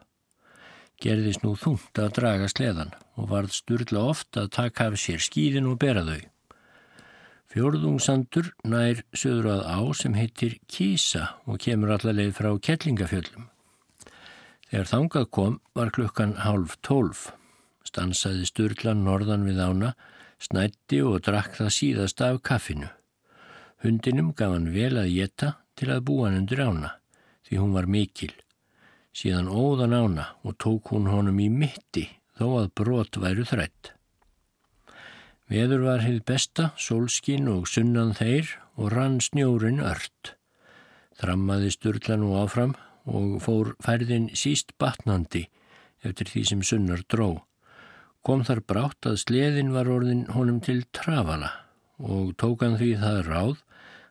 gerðist 1.03 1.43
nú 1.43 1.57
þungt 1.59 1.99
að 1.99 2.13
draga 2.17 2.47
sleðan 2.49 2.93
og 3.19 3.27
varð 3.33 3.57
sturla 3.57 4.05
ofta 4.13 4.45
að 4.47 4.53
taka 4.55 4.87
af 4.87 4.95
sér 5.03 5.19
skýðin 5.25 5.67
og 5.67 5.81
bera 5.83 6.05
þau. 6.07 6.23
Fjórðungsandur 7.51 8.53
nær 8.65 9.03
söður 9.11 9.49
að 9.57 9.65
á 9.67 9.81
sem 9.99 10.15
heitir 10.15 10.61
Kísa 10.71 11.25
og 11.45 11.59
kemur 11.67 11.91
allarleið 11.97 12.33
frá 12.39 12.53
Kettlingafjöllum. 12.55 13.51
Þegar 14.71 14.91
þangað 14.95 15.29
kom 15.31 15.59
var 15.75 15.91
klukkan 15.91 16.39
hálf 16.47 16.79
tólf. 16.87 17.33
Stansaði 17.87 18.49
sturlan 18.49 19.05
norðan 19.07 19.47
við 19.47 19.61
ána, 19.63 19.93
snætti 20.43 21.03
og 21.07 21.23
drakk 21.27 21.55
það 21.61 21.77
síðast 21.77 22.25
af 22.27 22.43
kaffinu. 22.43 22.91
Hundinum 23.85 24.33
gaf 24.35 24.57
hann 24.57 24.73
vel 24.75 24.97
að 24.99 25.13
geta 25.15 25.55
til 25.79 25.93
að 25.95 26.05
búa 26.09 26.29
hann 26.29 26.41
undir 26.43 26.65
ána, 26.67 26.97
því 27.47 27.63
hún 27.63 27.77
var 27.77 27.87
mikil 27.87 28.35
síðan 29.17 29.49
óðan 29.49 29.97
ána 29.97 30.25
og 30.45 30.59
tók 30.61 30.93
hún 30.93 31.09
honum 31.09 31.39
í 31.41 31.49
mitti 31.49 32.05
þó 32.37 32.47
að 32.61 32.73
brot 32.77 33.17
væru 33.21 33.47
þrætt. 33.49 33.93
Veður 35.49 35.87
var 35.87 36.03
hefð 36.03 36.25
besta, 36.27 36.65
sólskin 36.77 37.47
og 37.49 37.69
sunnan 37.71 38.13
þeir 38.19 38.51
og 38.77 38.91
rann 38.93 39.21
snjórin 39.23 39.81
ört. 39.81 40.35
Þrammaði 41.17 41.71
sturlan 41.73 42.27
og 42.27 42.41
áfram 42.43 42.75
og 43.07 43.39
fór 43.45 43.73
færðin 43.85 44.29
síst 44.37 44.75
batnandi 44.81 45.47
eftir 46.05 46.29
því 46.29 46.43
sem 46.51 46.65
sunnar 46.67 47.07
dró. 47.09 47.47
Kom 48.27 48.41
þar 48.43 48.59
brátt 48.67 49.07
að 49.07 49.21
sleðin 49.23 49.69
var 49.71 49.87
orðin 49.87 50.25
honum 50.35 50.57
til 50.59 50.81
trafala 50.97 51.53
og 52.03 52.33
tók 52.41 52.65
hann 52.65 52.75
því 52.81 52.89
það 52.99 53.19
ráð 53.29 53.61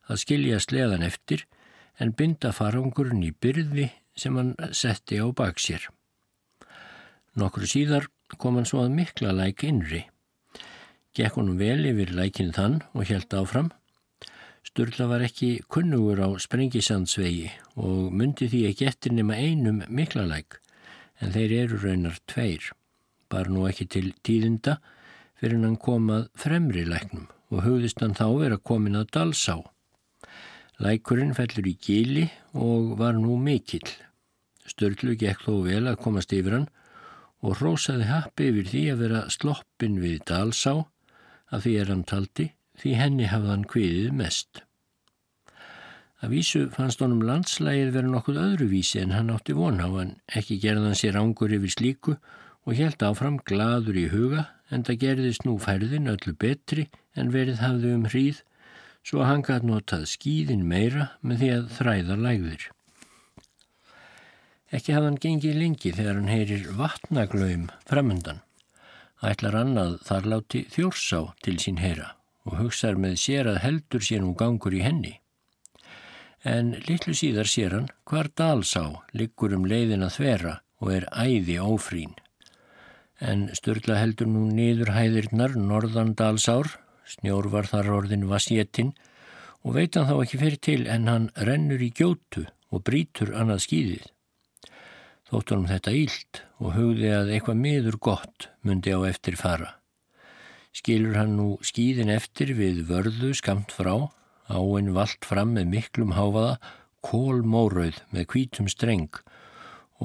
að 0.07 0.21
skilja 0.21 0.59
sleðan 0.63 1.03
eftir 1.03 1.43
en 1.99 2.13
binda 2.15 2.53
farangurinn 2.55 3.25
í 3.27 3.33
byrði 3.43 3.89
sem 4.15 4.37
hann 4.39 4.53
setti 4.71 5.19
á 5.19 5.27
bak 5.35 5.59
sér. 5.59 5.89
Nokkru 7.35 7.67
síðar 7.67 8.07
kom 8.39 8.55
hann 8.55 8.69
svo 8.69 8.85
að 8.85 8.95
mikla 8.95 9.33
læk 9.35 9.65
innri. 9.67 10.05
Gekk 11.11 11.35
honum 11.35 11.59
vel 11.59 11.83
yfir 11.91 12.15
lækin 12.15 12.55
þann 12.55 12.79
og 12.95 13.11
helt 13.11 13.35
áfram. 13.35 13.73
Sturla 14.63 15.09
var 15.11 15.27
ekki 15.27 15.59
kunnugur 15.67 16.23
á 16.23 16.31
sprengisandsvegi 16.39 17.51
og 17.75 18.15
myndi 18.15 18.47
því 18.47 18.63
ekki 18.71 18.87
eftir 18.87 19.19
nema 19.19 19.35
einum 19.35 19.83
mikla 19.91 20.23
læk, 20.31 20.61
en 21.19 21.35
þeir 21.35 21.59
eru 21.65 21.83
raunar 21.83 22.23
tveir. 22.31 22.71
Bar 23.35 23.49
nú 23.51 23.65
ekki 23.67 23.89
til 23.91 24.13
tíðinda 24.23 24.77
fyrir 25.35 25.59
hann 25.59 25.75
komað 25.75 26.29
fremri 26.39 26.85
læknum 26.87 27.25
og 27.51 27.65
hugðist 27.65 27.99
hann 27.99 28.13
þá 28.15 28.27
vera 28.39 28.57
komin 28.69 28.95
að 28.95 29.09
dalsá. 29.17 29.57
Lækurinn 30.79 31.33
fellur 31.35 31.67
í 31.67 31.73
gili 31.75 32.23
og 32.55 32.93
var 33.01 33.17
nú 33.19 33.35
mikill. 33.35 33.89
Störlu 34.63 35.17
gekk 35.19 35.43
þó 35.43 35.65
vel 35.65 35.83
að 35.83 35.99
komast 36.05 36.31
yfir 36.35 36.55
hann 36.55 36.69
og 37.43 37.59
rósaði 37.59 38.07
happi 38.07 38.47
yfir 38.53 38.69
því 38.71 38.83
að 38.93 39.03
vera 39.03 39.25
sloppin 39.35 39.99
við 39.99 40.21
dalsá 40.31 40.77
að 41.51 41.67
því 41.67 41.75
er 41.81 41.91
hann 41.91 42.07
taldi 42.07 42.47
því 42.79 42.95
henni 43.01 43.27
hafði 43.33 43.51
hann 43.51 43.67
kviðið 43.75 44.15
mest. 44.21 44.63
Að 46.23 46.37
vísu 46.37 46.63
fannst 46.71 47.03
honum 47.03 47.27
landslægið 47.27 47.93
vera 47.99 48.15
nokkuð 48.15 48.41
öðruvísi 48.45 49.03
en 49.03 49.13
hann 49.17 49.35
átti 49.35 49.59
von 49.59 49.83
á 49.83 49.91
hann 49.91 50.15
ekki 50.31 50.61
gerðan 50.63 50.95
sér 50.95 51.19
ángur 51.19 51.51
yfir 51.59 51.75
slíku 51.75 52.15
og 52.65 52.77
helt 52.79 53.03
áfram 53.05 53.37
gladur 53.45 53.97
í 53.97 54.07
huga 54.09 54.47
en 54.73 54.83
það 54.85 55.01
gerðist 55.03 55.45
nú 55.45 55.55
færðin 55.61 56.09
öllu 56.09 56.33
betri 56.41 56.87
en 57.15 57.33
verið 57.33 57.61
hafði 57.61 57.93
um 57.95 58.07
hríð 58.09 58.41
svo 59.05 59.21
að 59.21 59.29
hann 59.29 59.45
gæti 59.45 59.69
notað 59.69 60.07
skýðin 60.09 60.65
meira 60.65 61.11
með 61.21 61.43
því 61.43 61.51
að 61.55 61.67
þræða 61.77 62.17
lægðir. 62.25 62.63
Ekki 64.73 64.95
hafði 64.95 65.09
hann 65.11 65.21
gengið 65.21 65.59
lengi 65.61 65.93
þegar 65.93 66.17
hann 66.19 66.31
heyrir 66.31 66.65
vatnaglaum 66.79 67.67
framundan. 67.85 68.41
Ætlar 69.25 69.59
annað 69.61 69.99
þar 70.07 70.31
láti 70.33 70.65
þjórsá 70.73 71.21
til 71.45 71.55
sín 71.61 71.79
heyra 71.79 72.15
og 72.45 72.57
hugsaður 72.59 72.99
með 73.05 73.15
sér 73.21 73.49
að 73.53 73.61
heldur 73.63 74.03
sér 74.05 74.25
nú 74.25 74.33
gangur 74.37 74.73
í 74.73 74.81
henni. 74.85 75.15
En 76.45 76.75
litlu 76.89 77.15
síðar 77.17 77.49
sér 77.49 77.77
hann 77.77 77.87
hvar 78.09 78.29
dalsá 78.37 78.83
liggur 79.13 79.55
um 79.57 79.65
leiðin 79.69 80.05
að 80.05 80.17
þvera 80.19 80.59
og 80.81 80.91
er 80.97 81.07
æði 81.13 81.57
ófrín. 81.61 82.13
En 83.19 83.47
störla 83.55 83.99
heldur 84.01 84.27
nú 84.27 84.47
niður 84.51 84.91
hæðirnar 84.95 85.55
norðan 85.55 86.15
dalsár 86.19 86.73
Snjór 87.05 87.51
var 87.53 87.67
þar 87.69 87.91
orðin 87.99 88.25
vasséttin 88.29 88.91
og 89.61 89.77
veit 89.77 89.97
hann 89.97 90.07
þá 90.09 90.15
ekki 90.23 90.41
fyrir 90.41 90.61
til 90.67 90.81
en 90.89 91.09
hann 91.09 91.27
rennur 91.47 91.81
í 91.85 91.91
gjótu 91.93 92.47
og 92.73 92.81
brítur 92.87 93.33
annað 93.37 93.61
skýðið. 93.67 94.05
Þóttur 95.29 95.59
hann 95.59 95.69
þetta 95.69 95.93
ílt 95.99 96.41
og 96.57 96.73
hugði 96.77 97.11
að 97.13 97.31
eitthvað 97.35 97.61
miður 97.61 97.99
gott 98.07 98.47
myndi 98.65 98.93
á 98.93 98.99
eftir 99.09 99.37
fara. 99.37 99.75
Skilur 100.75 101.17
hann 101.19 101.37
nú 101.37 101.47
skýðin 101.65 102.11
eftir 102.13 102.55
við 102.57 102.81
vörðu 102.89 103.31
skamt 103.37 103.73
frá, 103.73 104.09
áinn 104.49 104.91
vald 104.97 105.21
fram 105.25 105.53
með 105.55 105.69
miklum 105.71 106.15
háfaða, 106.17 106.57
kólmórauð 107.05 108.01
með 108.11 108.29
kvítum 108.33 108.69
streng 108.69 109.21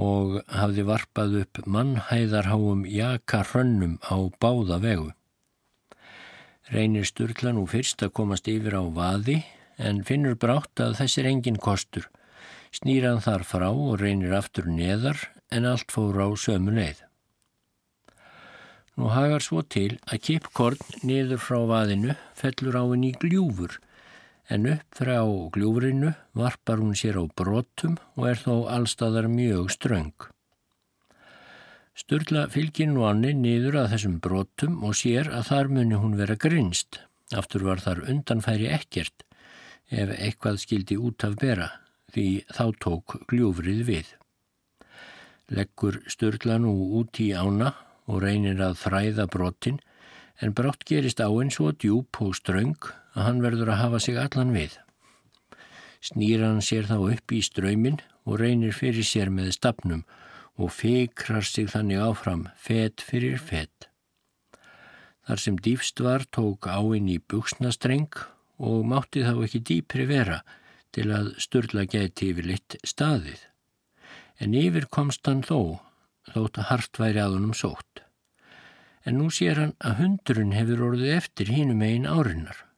og 0.01 0.37
hafði 0.49 0.85
varpað 0.89 1.35
upp 1.43 1.61
mannhæðarháum 1.69 2.87
jaka 2.89 3.43
hrönnum 3.51 3.99
á 4.09 4.17
báða 4.41 4.79
vegu. 4.81 5.11
Reynir 6.71 7.05
Sturla 7.09 7.53
nú 7.53 7.67
fyrst 7.69 8.03
að 8.07 8.15
komast 8.17 8.49
yfir 8.49 8.79
á 8.79 8.85
vaði 8.95 9.41
en 9.77 10.05
finnur 10.07 10.39
brátt 10.39 10.81
að 10.81 10.97
þess 11.01 11.21
er 11.21 11.29
engin 11.33 11.61
kostur. 11.61 12.07
Snýran 12.71 13.21
þar 13.25 13.45
frá 13.45 13.69
og 13.69 13.99
reynir 14.01 14.37
aftur 14.39 14.69
neðar 14.71 15.19
en 15.51 15.67
allt 15.67 15.91
fór 15.93 16.21
á 16.23 16.29
sömu 16.39 16.73
leið. 16.77 17.03
Nú 18.97 19.11
hagar 19.11 19.43
svo 19.43 19.63
til 19.65 19.99
að 20.07 20.23
kipkorn 20.29 20.81
niður 21.03 21.41
frá 21.43 21.61
vaðinu 21.67 22.17
fellur 22.39 22.79
á 22.79 22.85
henni 22.85 23.13
gljúfur 23.19 23.79
en 24.51 24.67
upp 24.73 24.99
frá 24.99 25.21
gljúfrinu 25.55 26.11
varpar 26.35 26.83
hún 26.83 26.97
sér 26.99 27.21
á 27.23 27.25
brotum 27.39 27.97
og 28.19 28.27
er 28.33 28.39
þó 28.43 28.67
allstaðar 28.75 29.31
mjög 29.31 29.71
ströng. 29.77 30.15
Sturla 31.95 32.47
fylgir 32.51 32.89
nú 32.91 33.05
annir 33.07 33.37
niður 33.37 33.83
að 33.83 33.93
þessum 33.95 34.17
brotum 34.25 34.81
og 34.87 34.97
sér 34.99 35.31
að 35.31 35.51
þar 35.51 35.71
muni 35.77 35.99
hún 36.01 36.17
vera 36.19 36.39
grinst. 36.41 37.03
Aftur 37.37 37.67
var 37.69 37.83
þar 37.85 38.03
undanfæri 38.11 38.71
ekkert 38.75 39.23
ef 39.91 40.11
eitthvað 40.17 40.59
skildi 40.65 40.99
út 40.99 41.27
af 41.27 41.37
bera 41.39 41.69
því 42.15 42.27
þá 42.51 42.65
tók 42.83 43.17
gljúfrið 43.31 43.85
við. 43.87 44.09
Leggur 45.51 46.01
Sturla 46.11 46.59
nú 46.63 46.73
út 46.99 47.21
í 47.23 47.31
ána 47.35 47.75
og 48.11 48.23
reynir 48.25 48.59
að 48.65 48.79
þræða 48.83 49.27
brotin 49.31 49.79
en 50.41 50.55
brátt 50.57 50.87
gerist 50.89 51.23
áinn 51.23 51.53
svo 51.55 51.71
djúb 51.75 52.19
og 52.25 52.35
ströng 52.39 52.79
að 53.17 53.27
hann 53.27 53.43
verður 53.45 53.73
að 53.75 53.83
hafa 53.83 54.01
sig 54.05 54.19
allan 54.21 54.55
við. 54.55 54.79
Snýra 56.01 56.49
hann 56.49 56.65
sér 56.65 56.89
þá 56.89 56.97
upp 57.01 57.33
í 57.37 57.43
ströymin 57.45 58.01
og 58.25 58.41
reynir 58.41 58.73
fyrir 58.77 59.07
sér 59.07 59.31
með 59.33 59.53
stafnum 59.57 60.05
og 60.61 60.73
fikrar 60.77 61.45
sig 61.47 61.71
þannig 61.73 62.01
áfram 62.05 62.47
fet 62.57 63.05
fyrir 63.05 63.41
fet. 63.41 63.89
Þar 65.27 65.43
sem 65.45 65.59
dýfst 65.63 66.01
var 66.03 66.25
tók 66.35 66.67
áinn 66.67 67.09
í 67.13 67.19
buksnastreng 67.21 68.17
og 68.61 68.87
mátti 68.89 69.23
þá 69.25 69.35
ekki 69.45 69.61
dýpri 69.69 70.07
vera 70.09 70.41
til 70.97 71.11
að 71.15 71.35
störla 71.41 71.87
geti 71.89 72.33
yfir 72.33 72.49
litt 72.51 72.77
staðið. 72.83 73.45
En 74.41 74.57
yfir 74.57 74.89
komst 74.91 75.29
hann 75.29 75.45
þó, 75.45 75.81
þótt 76.33 76.59
að 76.61 76.69
hart 76.73 77.01
væri 77.03 77.23
að 77.23 77.37
honum 77.37 77.55
sótt. 77.57 78.03
En 79.05 79.21
nú 79.21 79.29
sér 79.33 79.61
hann 79.61 79.77
að 79.79 80.01
hundurinn 80.01 80.57
hefur 80.57 80.83
orðið 80.91 81.15
eftir 81.21 81.53
hínum 81.53 81.85
einn 81.85 82.09
árinnar. 82.09 82.70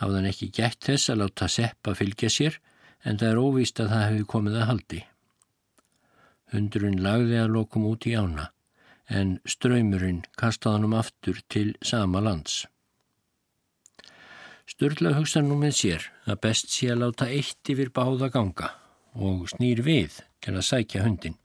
Hafðan 0.00 0.28
ekki 0.28 0.50
gætt 0.52 0.84
þess 0.84 1.12
að 1.12 1.22
láta 1.22 1.48
seppa 1.48 1.94
fylgja 1.96 2.30
sér 2.32 2.58
en 3.06 3.18
það 3.20 3.30
er 3.30 3.40
óvíst 3.40 3.80
að 3.80 3.92
það 3.94 4.06
hefur 4.06 4.28
komið 4.34 4.58
að 4.60 4.68
haldi. 4.70 5.00
Hundurinn 6.52 7.02
lagði 7.02 7.40
að 7.40 7.52
lokum 7.56 7.86
út 7.88 8.06
í 8.06 8.14
ána 8.14 8.50
en 9.06 9.36
ströymurinn 9.46 10.24
kastaði 10.38 10.76
hann 10.76 10.88
um 10.88 10.96
aftur 10.98 11.40
til 11.52 11.68
sama 11.82 12.20
lands. 12.22 12.64
Sturla 14.66 15.14
hugsa 15.14 15.40
nú 15.46 15.56
með 15.60 15.76
sér 15.78 16.06
að 16.26 16.40
best 16.42 16.72
sé 16.74 16.90
að 16.90 17.04
láta 17.04 17.28
eitt 17.30 17.70
yfir 17.70 17.92
báða 17.94 18.28
ganga 18.34 18.72
og 19.14 19.46
snýr 19.52 19.82
við 19.86 20.18
til 20.42 20.56
að 20.56 20.66
sækja 20.66 21.04
hundin. 21.04 21.36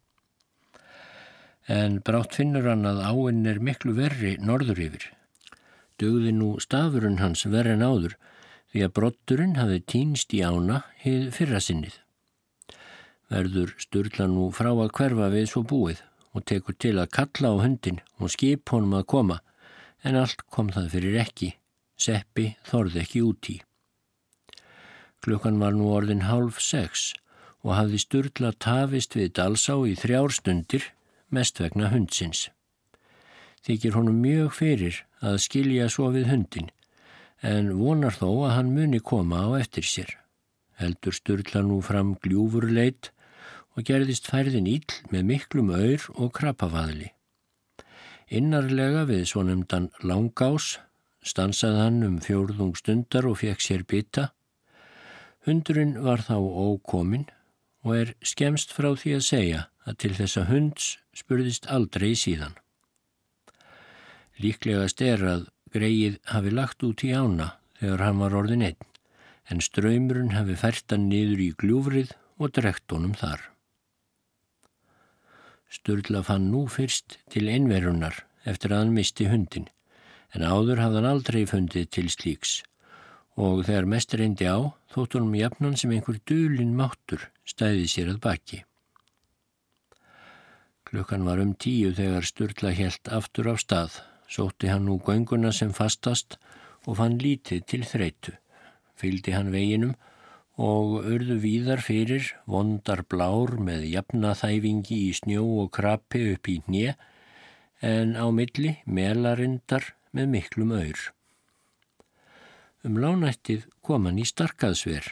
En 1.69 1.99
brátt 2.01 2.35
finnur 2.35 2.65
hann 2.67 2.87
að 2.89 3.03
áinn 3.05 3.45
er 3.47 3.61
miklu 3.61 3.93
verri 3.95 4.33
norður 4.41 4.81
yfir. 4.87 5.05
Dögði 6.01 6.33
nú 6.33 6.55
stafurinn 6.59 7.21
hans 7.21 7.45
verri 7.45 7.77
en 7.77 7.85
áður 7.85 8.17
því 8.71 8.85
að 8.87 8.95
brotturinn 8.99 9.59
hafi 9.59 9.81
týnst 9.93 10.33
í 10.33 10.41
ána 10.43 10.83
hið 11.03 11.29
fyrra 11.35 11.59
sinnið 11.63 12.01
verður 13.31 13.71
Sturla 13.79 14.27
nú 14.27 14.49
frá 14.55 14.71
að 14.73 14.91
hverfa 14.97 15.29
við 15.31 15.47
svo 15.51 15.63
búið 15.67 16.03
og 16.35 16.45
tekur 16.47 16.75
til 16.75 16.97
að 16.99 17.11
kalla 17.15 17.53
á 17.55 17.63
hundin 17.63 17.99
og 18.19 18.31
skip 18.33 18.71
honum 18.71 18.97
að 18.99 19.07
koma, 19.13 19.37
en 20.03 20.17
allt 20.19 20.43
kom 20.51 20.71
það 20.75 20.91
fyrir 20.95 21.19
ekki. 21.23 21.55
Seppi 22.01 22.55
þorði 22.65 23.03
ekki 23.03 23.21
út 23.21 23.49
í. 23.51 23.57
Klukkan 25.21 25.59
var 25.61 25.75
nú 25.77 25.91
orðin 25.93 26.25
hálf 26.25 26.57
sex 26.63 27.11
og 27.61 27.75
hafði 27.77 27.99
Sturla 28.01 28.51
tafist 28.57 29.15
við 29.15 29.35
Dalsá 29.37 29.75
í 29.85 29.93
þrjár 29.99 30.33
stundir 30.33 30.87
mest 31.29 31.61
vegna 31.61 31.91
hundsins. 31.91 32.49
Þykir 33.61 33.99
honum 33.99 34.17
mjög 34.23 34.55
fyrir 34.57 35.03
að 35.21 35.37
skilja 35.45 35.91
svo 35.93 36.09
við 36.15 36.31
hundin, 36.31 36.71
en 37.41 37.71
vonar 37.77 38.13
þó 38.13 38.29
að 38.45 38.53
hann 38.55 38.75
muni 38.75 38.99
koma 39.01 39.45
á 39.49 39.49
eftir 39.59 39.87
sér. 39.87 40.11
Heldur 40.77 41.13
Sturla 41.13 41.63
nú 41.65 41.79
fram 41.85 42.15
gljúfurleit 42.21 43.11
og 43.75 43.85
gerðist 43.87 44.29
færðin 44.29 44.69
íll 44.69 44.93
með 45.13 45.27
miklum 45.31 45.73
öyr 45.73 46.05
og 46.15 46.31
krapafaðli. 46.37 47.11
Innarlega 48.31 49.03
við 49.09 49.25
svonumdan 49.31 49.89
langás 50.07 50.77
stansaði 51.25 51.83
hann 51.83 51.99
um 52.07 52.17
fjórðung 52.23 52.77
stundar 52.79 53.27
og 53.29 53.41
fekk 53.41 53.61
sér 53.63 53.83
bytta. 53.85 54.31
Hundurinn 55.45 55.97
var 56.05 56.23
þá 56.25 56.37
ókomin 56.37 57.27
og 57.83 57.95
er 57.97 58.13
skemst 58.21 58.73
frá 58.73 58.93
því 58.93 59.15
að 59.17 59.27
segja 59.27 59.61
að 59.89 59.97
til 60.03 60.13
þessa 60.17 60.45
hunds 60.49 60.91
spurðist 61.17 61.67
aldrei 61.73 62.13
síðan. 62.17 62.53
Líklegast 64.41 65.01
er 65.05 65.25
að 65.25 65.47
greið 65.75 66.17
hafi 66.31 66.53
lagt 66.53 66.83
út 66.87 67.03
í 67.07 67.11
ána 67.15 67.53
þegar 67.79 68.05
hann 68.05 68.21
var 68.21 68.35
orðin 68.37 68.65
einn, 68.69 68.89
en 69.49 69.63
ströymurinn 69.63 70.35
hafi 70.35 70.57
fært 70.59 70.93
hann 70.93 71.07
niður 71.11 71.45
í 71.45 71.49
gljúfrið 71.63 72.15
og 72.41 72.53
drekt 72.57 72.91
honum 72.93 73.15
þar. 73.17 73.43
Sturla 75.71 76.19
fann 76.27 76.49
nú 76.51 76.65
fyrst 76.67 77.21
til 77.31 77.47
einverunar 77.47 78.25
eftir 78.43 78.73
að 78.73 78.83
hann 78.83 78.97
misti 78.97 79.29
hundin, 79.31 79.69
en 80.35 80.43
áður 80.43 80.81
hafði 80.83 80.99
hann 80.99 81.11
aldrei 81.13 81.41
fundið 81.47 81.87
til 81.95 82.09
slíks 82.11 82.59
og 83.39 83.63
þegar 83.65 83.87
mest 83.87 84.13
reyndi 84.19 84.47
á 84.47 84.59
þótt 84.91 85.15
honum 85.15 85.37
jafnan 85.39 85.77
sem 85.79 85.93
einhver 85.95 86.19
dulin 86.27 86.75
máttur 86.75 87.29
stæði 87.47 87.87
sér 87.87 88.11
að 88.11 88.19
baki. 88.25 88.59
Klukkan 90.91 91.23
var 91.23 91.39
um 91.39 91.53
tíu 91.55 91.93
þegar 91.95 92.27
Sturla 92.27 92.73
helt 92.75 93.07
aftur 93.07 93.47
á 93.47 93.55
stað, 93.55 94.01
sótti 94.31 94.71
hann 94.71 94.87
nú 94.87 94.97
gönguna 95.03 95.51
sem 95.51 95.73
fastast 95.75 96.37
og 96.87 96.97
fann 97.01 97.19
lítið 97.19 97.65
til 97.67 97.83
þreitu. 97.87 98.33
Fyldi 98.95 99.35
hann 99.35 99.51
veginum 99.51 99.95
og 100.61 101.01
urðu 101.01 101.37
víðar 101.43 101.81
fyrir 101.83 102.31
vondar 102.49 103.03
blár 103.09 103.57
með 103.59 103.87
jafnaþæfingi 103.91 104.99
í 105.07 105.15
snjó 105.17 105.45
og 105.63 105.71
krapi 105.75 106.27
upp 106.33 106.51
í 106.51 106.59
hnje 106.67 106.95
en 107.81 108.13
á 108.13 108.25
milli 108.29 108.77
melarindar 108.85 109.93
með 110.13 110.31
miklum 110.35 110.75
öyr. 110.77 111.01
Um 112.85 112.97
lánættið 113.01 113.67
kom 113.81 114.07
hann 114.07 114.21
í 114.21 114.25
starkaðsver 114.25 115.11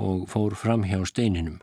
og 0.00 0.28
fór 0.32 0.56
fram 0.56 0.86
hjá 0.88 1.00
steininum. 1.08 1.58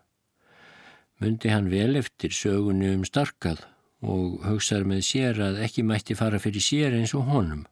Mundi 1.17 1.49
hann 1.49 1.71
vel 1.71 1.97
eftir 1.97 2.33
sögunni 2.33 2.91
um 2.93 3.05
starkað 3.07 3.63
og 4.01 4.43
hugsaði 4.45 4.89
með 4.91 5.01
sér 5.07 5.41
að 5.41 5.59
ekki 5.65 5.83
mætti 5.85 6.17
fara 6.17 6.39
fyrir 6.41 6.63
sér 6.63 6.97
eins 6.97 7.15
og 7.17 7.27
honum. 7.31 7.65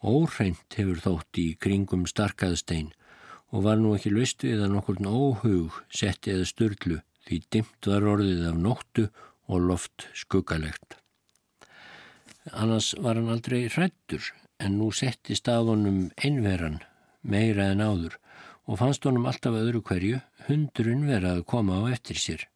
Óhreint 0.00 0.76
hefur 0.78 1.00
þótt 1.02 1.40
í 1.40 1.46
kringum 1.60 2.06
starkaðstein 2.08 2.92
og 3.50 3.64
var 3.66 3.80
nú 3.80 3.94
ekki 3.96 4.12
löst 4.14 4.44
við 4.46 4.62
að 4.64 4.76
nokkurn 4.76 5.10
óhug 5.10 5.80
setti 5.90 6.32
eða 6.34 6.46
störlu 6.48 7.00
því 7.26 7.40
dimt 7.52 7.90
var 7.90 8.06
orðið 8.14 8.46
af 8.52 8.60
nóttu 8.60 9.08
og 9.50 9.66
loft 9.66 10.06
skuggalegt. 10.14 10.96
Annars 12.54 12.94
var 12.96 13.18
hann 13.18 13.28
aldrei 13.32 13.66
hrættur 13.68 14.30
en 14.62 14.78
nú 14.78 14.88
setti 14.94 15.36
staðunum 15.36 16.08
einveran 16.16 16.80
meira 17.22 17.68
en 17.74 17.82
áður 17.84 18.16
og 18.70 18.78
fannst 18.80 19.04
honum 19.04 19.26
alltaf 19.28 19.58
öðru 19.58 19.82
hverju 19.84 20.22
hundurinn 20.46 21.04
vera 21.10 21.34
að 21.36 21.46
koma 21.52 21.82
á 21.82 21.92
eftir 21.92 22.20
sér 22.20 22.49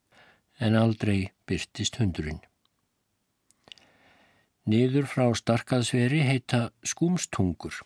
en 0.60 0.76
aldrei 0.78 1.30
byrtist 1.48 1.98
hundurinn. 2.00 2.42
Niður 4.64 5.08
frá 5.10 5.26
starkaðsveri 5.36 6.22
heita 6.24 6.70
skúmstungur. 6.86 7.82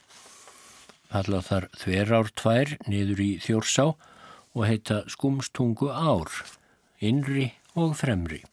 Halla 1.11 1.41
þar 1.43 1.67
þverár 1.81 2.31
tvær 2.39 2.77
niður 2.87 3.25
í 3.25 3.31
þjórsá 3.43 3.89
og 3.89 4.63
heita 4.69 5.01
skúmstungu 5.11 5.89
ár, 5.91 6.31
innri 7.01 7.51
og 7.75 7.97
fremri. 7.99 8.45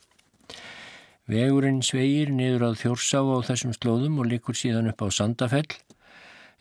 Vegurinn 1.30 1.82
sveigir 1.86 2.30
niður 2.34 2.70
á 2.70 2.72
þjórsá 2.78 3.22
á 3.22 3.38
þessum 3.46 3.74
slóðum 3.74 4.22
og 4.22 4.30
likur 4.30 4.58
síðan 4.58 4.92
upp 4.92 5.02
á 5.02 5.08
Sandafell 5.10 5.74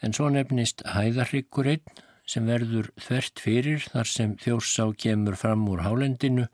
en 0.04 0.12
svo 0.16 0.30
nefnist 0.32 0.84
hæðarryggur 0.88 1.68
einn 1.74 2.02
sem 2.28 2.48
verður 2.48 2.90
þvert 3.00 3.40
fyrir 3.44 3.84
þar 3.92 4.08
sem 4.08 4.36
þjórsá 4.40 4.86
kemur 5.00 5.36
fram 5.36 5.66
úr 5.68 5.84
hálendinu 5.84 6.48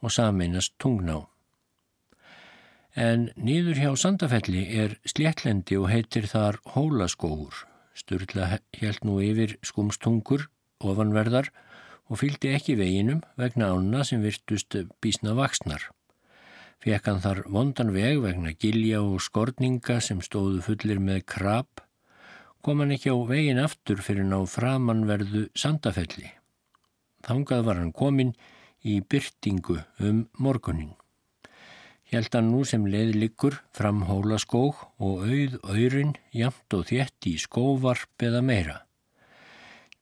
og 0.00 0.12
sameinast 0.14 0.76
tungná. 0.80 1.22
En 2.98 3.28
nýður 3.38 3.78
hjá 3.78 3.90
Sandafelli 3.96 4.64
er 4.82 4.96
sléttlendi 5.06 5.78
og 5.78 5.90
heitir 5.92 6.26
þar 6.26 6.58
hólaskóur. 6.74 7.54
Sturla 7.94 8.58
held 8.80 9.04
nú 9.06 9.20
yfir 9.22 9.58
skumstungur 9.62 10.48
ofanverðar 10.80 11.50
og 12.10 12.18
fylgdi 12.18 12.50
ekki 12.56 12.74
veginum 12.80 13.22
vegna 13.38 13.70
ána 13.70 14.02
sem 14.06 14.22
virtust 14.24 14.74
bísna 15.02 15.36
vaksnar. 15.38 15.84
Fekk 16.80 17.06
hann 17.10 17.20
þar 17.22 17.42
vondan 17.52 17.92
veg 17.92 18.22
vegna 18.24 18.54
gilja 18.56 19.02
og 19.04 19.20
skorninga 19.22 19.98
sem 20.00 20.22
stóðu 20.24 20.62
fullir 20.64 20.98
með 20.98 21.26
krab, 21.28 21.68
kom 22.64 22.80
hann 22.80 22.94
ekki 22.96 23.12
á 23.12 23.18
vegin 23.28 23.60
aftur 23.60 24.00
fyrir 24.04 24.24
ná 24.26 24.38
framannverðu 24.48 25.46
sandafelli. 25.54 26.32
Þangað 27.24 27.66
var 27.68 27.80
hann 27.82 27.92
komin 27.92 28.32
í 28.84 29.00
byrtingu 29.00 29.78
um 30.00 30.24
morgunin. 30.38 30.94
Hjælt 32.10 32.34
hann 32.34 32.48
nú 32.50 32.64
sem 32.66 32.88
leiðlikur 32.90 33.60
fram 33.76 34.02
hólaskóg 34.08 34.80
og 34.98 35.24
auð 35.28 35.56
öyrin 35.70 36.16
jamt 36.34 36.74
og 36.74 36.88
þétt 36.88 37.28
í 37.30 37.36
skóvarp 37.38 38.24
eða 38.26 38.42
meira. 38.42 38.78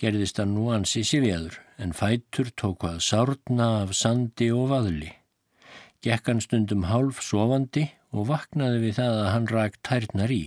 Gerðist 0.00 0.40
hann 0.40 0.54
nú 0.56 0.70
ansi 0.72 1.02
sifjaður 1.04 1.58
en 1.76 1.92
fætur 1.92 2.48
tók 2.56 2.86
að 2.88 3.02
sárna 3.04 3.68
af 3.82 3.92
sandi 3.98 4.48
og 4.54 4.70
vaðli. 4.72 5.12
Gekk 6.00 6.32
hann 6.32 6.40
stundum 6.40 6.86
hálf 6.88 7.20
sofandi 7.26 7.90
og 8.16 8.30
vaknaði 8.30 8.80
við 8.86 9.00
það 9.02 9.20
að 9.20 9.32
hann 9.34 9.52
rægt 9.52 9.82
tærnar 9.84 10.32
í. 10.32 10.44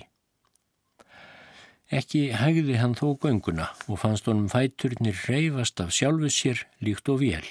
Ekki 1.92 2.30
hægði 2.40 2.80
hann 2.80 2.96
þó 2.96 3.12
gönguna 3.22 3.68
og 3.86 4.00
fannst 4.02 4.30
honum 4.32 4.48
fæturnir 4.50 5.28
reyfast 5.28 5.84
af 5.84 5.92
sjálfu 5.94 6.32
sér 6.32 6.66
líkt 6.82 7.12
og 7.12 7.22
vél. 7.22 7.46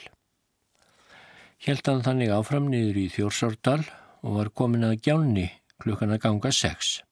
Hjelt 1.61 1.85
hann 1.91 2.01
þannig 2.01 2.31
áfram 2.33 2.71
niður 2.73 2.99
í 3.03 3.09
Þjórsárdal 3.13 3.83
og 4.25 4.37
var 4.39 4.49
komin 4.57 4.87
að 4.87 5.03
gjánni 5.05 5.43
klukkan 5.83 6.15
að 6.15 6.23
ganga 6.23 6.53
sex. 6.57 7.03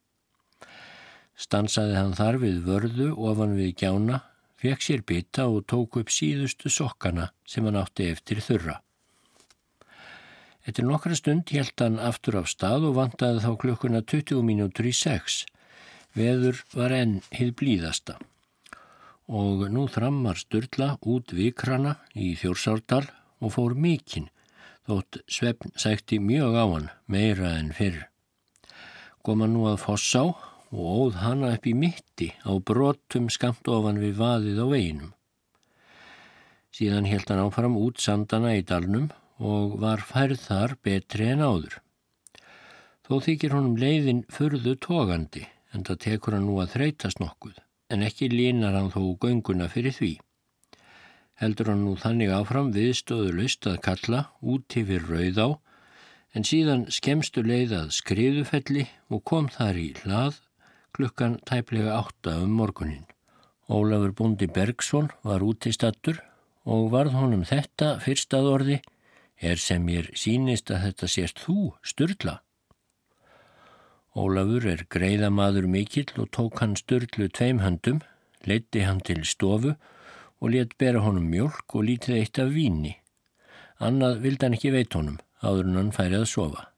Stansaði 1.36 1.98
hann 1.98 2.14
þar 2.16 2.38
við 2.40 2.62
vörðu 2.64 3.08
ofan 3.28 3.52
við 3.58 3.74
gjána, 3.82 4.22
fekk 4.56 4.86
sér 4.86 5.02
bytta 5.04 5.44
og 5.52 5.66
tók 5.68 5.98
upp 6.00 6.08
síðustu 6.08 6.72
sokkana 6.72 7.28
sem 7.44 7.68
hann 7.68 7.76
átti 7.76 8.08
eftir 8.14 8.40
þurra. 8.46 8.78
Eftir 10.64 10.88
nokkra 10.88 11.20
stund 11.20 11.52
held 11.52 11.84
hann 11.84 12.00
aftur 12.00 12.40
á 12.40 12.44
stað 12.48 12.88
og 12.88 12.96
vantaði 13.02 13.44
þá 13.44 13.52
klukkuna 13.60 14.00
20 14.00 14.40
mínútur 14.48 14.88
í 14.88 14.94
sex. 14.96 15.42
Veður 16.16 16.64
var 16.72 16.96
enn 16.96 17.18
hið 17.36 17.52
blíðasta. 17.60 18.16
Og 19.28 19.68
nú 19.68 19.84
þrammar 19.92 20.40
Sturla 20.40 20.94
út 21.04 21.36
vikrana 21.36 21.98
í 22.16 22.32
Þjórsárdal 22.40 23.04
og 23.44 23.54
fór 23.54 23.76
mikinn, 23.76 24.32
þótt 24.88 25.20
svefn 25.28 25.74
sækti 25.76 26.18
mjög 26.24 26.56
á 26.56 26.64
hann, 26.64 26.88
meira 27.06 27.52
en 27.60 27.74
fyrr. 27.76 28.06
Hann 29.28 29.44
nú 29.52 29.66
að 29.68 29.82
fossá 29.82 30.22
og 30.72 30.78
óð 30.80 31.18
hanna 31.20 31.52
upp 31.56 31.66
í 31.68 31.74
mitti 31.76 32.30
á 32.48 32.52
brotum 32.56 33.28
skamt 33.28 33.68
ofan 33.68 34.00
við 34.00 34.16
vaðið 34.22 34.60
á 34.64 34.66
veginum. 34.72 35.10
Síðan 36.72 37.08
held 37.10 37.28
hann 37.28 37.42
áfram 37.44 37.76
út 37.76 38.00
sandana 38.00 38.54
í 38.56 38.64
dalnum 38.64 39.10
og 39.38 39.76
var 39.82 40.00
færð 40.00 40.40
þar 40.46 40.74
betri 40.84 41.28
en 41.34 41.44
áður. 41.44 41.76
Þó 43.04 43.14
þykir 43.24 43.56
honum 43.56 43.76
leiðin 43.80 44.24
furðu 44.32 44.74
tógandi 44.80 45.44
en 45.72 45.84
það 45.84 46.02
tekur 46.06 46.36
hann 46.36 46.48
nú 46.48 46.58
að 46.62 46.74
þreytast 46.76 47.20
nokkuð 47.20 47.60
en 47.92 48.04
ekki 48.04 48.28
línar 48.32 48.76
hann 48.76 48.92
þó 48.92 49.02
gönguna 49.20 49.68
fyrir 49.72 49.96
því. 49.96 50.12
Heldur 51.38 51.70
hann 51.70 51.84
nú 51.86 51.94
þannig 51.94 52.32
áfram 52.34 52.72
viðstöðu 52.74 53.30
laust 53.36 53.66
að 53.70 53.78
kalla 53.84 54.24
út 54.42 54.74
yfir 54.80 55.04
rauð 55.06 55.38
á 55.38 55.48
en 56.34 56.46
síðan 56.46 56.88
skemstu 56.90 57.44
leið 57.46 57.74
að 57.78 57.92
skriðufelli 57.94 58.88
og 59.14 59.22
kom 59.30 59.46
þar 59.54 59.78
í 59.78 59.88
hlað 60.00 60.40
klukkan 60.96 61.38
tæplega 61.46 61.94
átta 62.00 62.34
um 62.42 62.56
morgunin. 62.58 63.06
Ólafur 63.70 64.14
Búndi 64.18 64.48
Bergson 64.50 65.12
var 65.22 65.44
út 65.46 65.68
í 65.68 65.72
stattur 65.76 66.18
og 66.66 66.90
varð 66.92 67.14
honum 67.20 67.44
þetta 67.46 67.98
fyrstað 68.02 68.48
orði 68.50 68.78
er 69.38 69.60
sem 69.62 69.84
mér 69.84 70.08
sínist 70.18 70.72
að 70.74 70.88
þetta 70.88 71.08
sést 71.12 71.42
þú, 71.44 71.74
Sturla. 71.86 72.40
Ólafur 74.18 74.66
er 74.72 74.82
greiðamaður 74.90 75.68
mikill 75.70 76.10
og 76.18 76.32
tók 76.34 76.58
hann 76.58 76.74
Sturlu 76.80 77.28
tveim 77.30 77.62
höndum, 77.62 78.02
leiti 78.42 78.82
hann 78.82 78.98
til 79.06 79.22
stofu 79.22 79.76
og 80.40 80.54
let 80.54 80.74
bera 80.78 81.02
honum 81.04 81.28
mjölk 81.30 81.74
og 81.74 81.86
lítið 81.88 82.18
eitt 82.20 82.40
af 82.42 82.50
víni. 82.54 82.96
Annað 83.78 84.20
vildi 84.24 84.46
hann 84.46 84.56
ekki 84.58 84.74
veit 84.74 84.94
honum, 84.94 85.18
áður 85.42 85.70
en 85.70 85.80
hann 85.80 85.94
færið 85.94 86.24
að 86.24 86.30
sofa. 86.32 86.68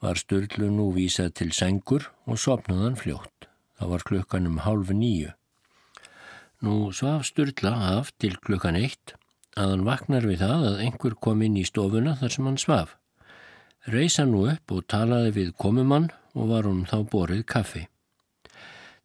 var 0.00 0.18
Sturlu 0.18 0.68
nú 0.70 0.92
vísað 0.94 1.32
til 1.40 1.50
sengur 1.54 2.08
og 2.26 2.38
sopnaðan 2.38 2.98
fljótt. 2.98 3.48
Það 3.78 3.90
var 3.92 4.04
klukkan 4.06 4.46
um 4.46 4.60
hálf 4.62 4.92
nýju. 4.94 5.32
Nú 6.62 6.90
svaf 6.94 7.26
Sturla 7.26 7.74
af 7.98 8.12
til 8.18 8.38
klukkan 8.38 8.78
eitt 8.78 9.14
að 9.58 9.74
hann 9.74 9.84
vaknar 9.86 10.26
við 10.26 10.42
það 10.44 10.64
að 10.70 10.80
einhver 10.86 11.14
kom 11.18 11.42
inn 11.42 11.58
í 11.58 11.66
stofuna 11.66 12.14
þar 12.18 12.34
sem 12.34 12.46
hann 12.46 12.58
svaf. 12.62 12.94
Reisa 13.90 14.26
nú 14.26 14.44
upp 14.52 14.74
og 14.74 14.86
talaði 14.90 15.34
við 15.34 15.54
komumann 15.58 16.10
og 16.34 16.50
var 16.52 16.68
hún 16.68 16.84
þá 16.86 16.98
borið 17.10 17.44
kaffi. 17.46 17.86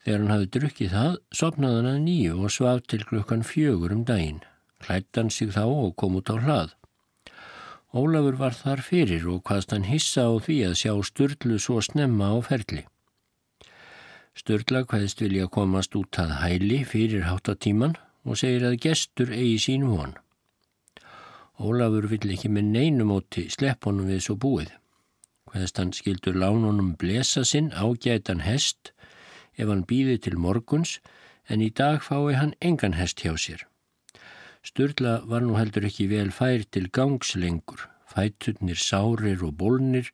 Þegar 0.03 0.19
hann 0.19 0.33
hafi 0.33 0.47
drukkið 0.51 0.93
það, 0.93 1.13
sopnaði 1.31 1.79
hann 1.79 1.91
að 1.93 2.01
nýju 2.05 2.39
og 2.43 2.51
svaf 2.51 2.81
til 2.91 3.03
klukkan 3.07 3.45
fjögur 3.47 3.93
um 3.95 4.03
daginn. 4.07 4.41
Klætt 4.83 5.15
hann 5.15 5.29
sig 5.31 5.53
þá 5.55 5.63
og 5.63 5.93
kom 5.95 6.17
út 6.19 6.31
á 6.31 6.35
hlað. 6.35 6.73
Ólafur 7.93 8.35
var 8.39 8.55
þar 8.57 8.81
fyrir 8.83 9.27
og 9.29 9.43
hvaðst 9.47 9.71
hann 9.71 9.85
hissa 9.85 10.25
á 10.27 10.33
því 10.41 10.57
að 10.67 10.79
sjá 10.81 10.93
Sturlu 11.07 11.59
svo 11.61 11.77
snemma 11.85 12.33
á 12.33 12.37
ferli. 12.43 12.83
Sturla 14.33 14.81
hvaðist 14.89 15.21
vilja 15.21 15.45
komast 15.47 15.95
út 15.95 16.17
að 16.19 16.33
hæli 16.41 16.81
fyrir 16.89 17.27
háttatíman 17.29 17.93
og 18.25 18.39
segir 18.41 18.65
að 18.65 18.79
gestur 18.87 19.31
eigi 19.31 19.59
sín 19.61 19.85
von. 19.87 20.15
Ólafur 21.61 22.09
vill 22.09 22.33
ekki 22.33 22.49
með 22.49 22.71
neinumóti 22.73 23.45
slepp 23.53 23.85
honum 23.85 24.09
við 24.09 24.23
svo 24.25 24.35
búið. 24.41 24.71
Hvaðist 25.51 25.77
hann 25.77 25.93
skildur 25.93 26.39
lánunum 26.41 26.95
blesa 26.97 27.43
sinn 27.45 27.69
ágætan 27.77 28.41
hest 28.41 28.92
ef 29.57 29.69
hann 29.69 29.85
býði 29.89 30.17
til 30.25 30.37
morguns 30.37 30.99
en 31.49 31.61
í 31.61 31.69
dag 31.69 32.01
fái 32.03 32.35
hann 32.39 32.53
engan 32.61 32.97
hest 32.99 33.23
hjá 33.23 33.33
sér. 33.37 33.65
Sturla 34.63 35.21
var 35.27 35.43
nú 35.43 35.57
heldur 35.59 35.87
ekki 35.89 36.07
vel 36.11 36.31
fær 36.31 36.63
til 36.71 36.87
gangs 36.89 37.35
lengur, 37.35 37.89
fæturnir 38.07 38.79
sárir 38.79 39.43
og 39.43 39.57
bólnir 39.59 40.13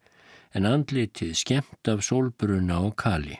en 0.54 0.66
andlitið 0.66 1.36
skemmt 1.38 1.92
af 1.92 2.02
sólbruna 2.08 2.82
og 2.88 2.98
kali 2.98 3.38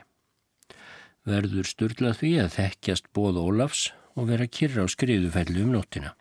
verður 1.28 1.68
styrlað 1.68 2.20
því 2.20 2.30
að 2.44 2.54
þekkjast 2.56 3.10
bóð 3.16 3.40
Ólafs 3.40 3.90
og 4.16 4.30
vera 4.30 4.48
kyrra 4.48 4.84
á 4.84 4.88
skriðufellu 4.90 5.64
um 5.66 5.74
nóttina. 5.76 6.14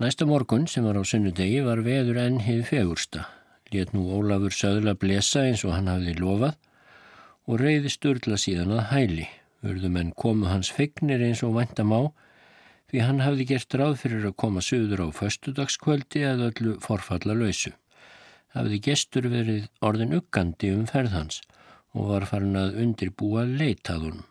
Næsta 0.00 0.26
morgun 0.28 0.66
sem 0.68 0.84
var 0.84 0.98
á 1.00 1.02
sunnudegi 1.04 1.62
var 1.64 1.80
veður 1.84 2.20
enn 2.20 2.42
hið 2.44 2.66
fegursta. 2.68 3.26
Létt 3.72 3.94
nú 3.96 4.06
Ólafur 4.12 4.52
söðla 4.52 4.94
blesa 4.94 5.46
eins 5.48 5.64
og 5.64 5.74
hann 5.74 5.90
hafði 5.90 6.16
lofað 6.20 6.58
og 7.46 7.60
reyði 7.62 7.90
styrla 7.92 8.38
síðan 8.40 8.74
að 8.76 8.86
hæli. 8.92 9.26
Vörðum 9.64 9.98
en 10.00 10.12
komu 10.12 10.50
hans 10.50 10.70
fegnir 10.74 11.22
eins 11.24 11.42
og 11.46 11.56
væntam 11.56 11.94
á 11.94 12.02
því 12.90 13.02
hann 13.02 13.22
hafði 13.24 13.48
gert 13.50 13.74
ráð 13.74 13.98
fyrir 14.02 14.28
að 14.28 14.38
koma 14.42 14.62
söður 14.62 15.06
á 15.06 15.08
föstudagskvöldi 15.14 16.22
eða 16.26 16.50
öllu 16.52 16.76
forfalla 16.84 17.34
lausu. 17.34 17.72
Hafði 18.54 18.78
gestur 18.86 19.28
verið 19.32 19.66
orðin 19.84 20.16
uggandi 20.20 20.70
um 20.74 20.86
ferðhans 20.90 21.42
og 21.96 22.12
var 22.12 22.26
farin 22.30 22.56
að 22.60 22.78
undirbúa 22.84 23.44
leitaðun. 23.48 24.22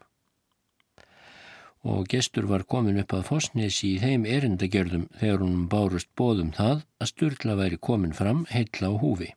Og 1.85 2.07
gestur 2.09 2.47
var 2.49 2.63
komin 2.65 2.97
upp 3.01 3.13
að 3.13 3.27
fosnesi 3.27 3.91
í 3.93 4.01
þeim 4.01 4.25
erindagerðum 4.25 5.09
þegar 5.19 5.43
hún 5.43 5.65
bárust 5.69 6.09
bóðum 6.17 6.53
það 6.55 6.85
að 7.01 7.11
Sturla 7.11 7.57
væri 7.59 7.77
komin 7.77 8.15
fram 8.17 8.45
heitla 8.49 8.89
á 8.89 8.93
húfi. 8.97 9.33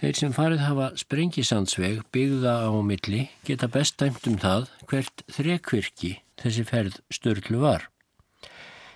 Þeir 0.00 0.16
sem 0.16 0.32
farið 0.32 0.62
hafa 0.64 0.84
sprengisandsveg 0.96 1.98
byggða 2.16 2.54
á 2.64 2.72
milli 2.80 3.26
geta 3.44 3.66
best 3.68 3.98
dæmt 4.00 4.24
um 4.30 4.38
það 4.40 4.70
hvert 4.88 5.24
þrekvirki 5.28 6.12
þessi 6.40 6.64
ferð 6.70 6.96
Sturlu 7.12 7.60
var. 7.60 7.84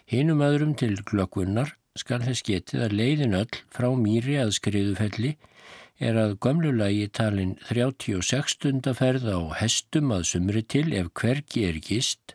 Hinum 0.09 0.40
öðrum 0.46 0.72
til 0.80 0.94
glöggvunnar 1.05 1.74
skal 2.00 2.24
þess 2.24 2.46
getið 2.48 2.86
að 2.86 2.96
leiðin 3.02 3.36
öll 3.42 3.61
frá 3.76 3.90
mýri 4.00 4.38
að 4.40 4.55
skriðufelli 4.57 5.34
er 6.00 6.22
að 6.22 6.38
gömlulagi 6.40 7.12
talin 7.20 7.52
36 7.68 8.57
stundaferð 8.57 9.28
á 9.28 9.40
hestum 9.61 10.16
að 10.16 10.24
sumri 10.32 10.64
til 10.64 10.88
ef 10.96 11.12
hvergi 11.20 11.68
er 11.68 11.84
gist 11.84 12.32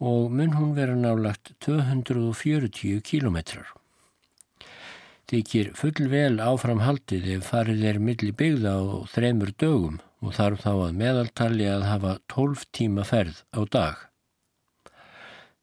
og 0.00 0.32
mun 0.32 0.56
hún 0.56 0.72
vera 0.80 0.96
nálagt 0.96 1.52
240 1.68 3.04
kílometrar. 3.04 3.68
Þykir 5.30 5.70
full 5.78 6.08
vel 6.12 6.40
áframhaldið 6.44 7.30
ef 7.38 7.46
farið 7.52 7.84
er 7.90 7.98
milli 8.08 8.32
byggða 8.36 8.74
á 8.76 8.84
þremur 9.08 9.52
dögum 9.62 10.00
og 10.24 10.34
þarf 10.36 10.64
þá 10.64 10.72
að 10.72 10.98
meðaltali 11.00 11.68
að 11.68 11.86
hafa 11.88 12.12
12 12.34 12.66
tíma 12.76 13.06
ferð 13.08 13.40
á 13.56 13.60
dag. 13.76 13.96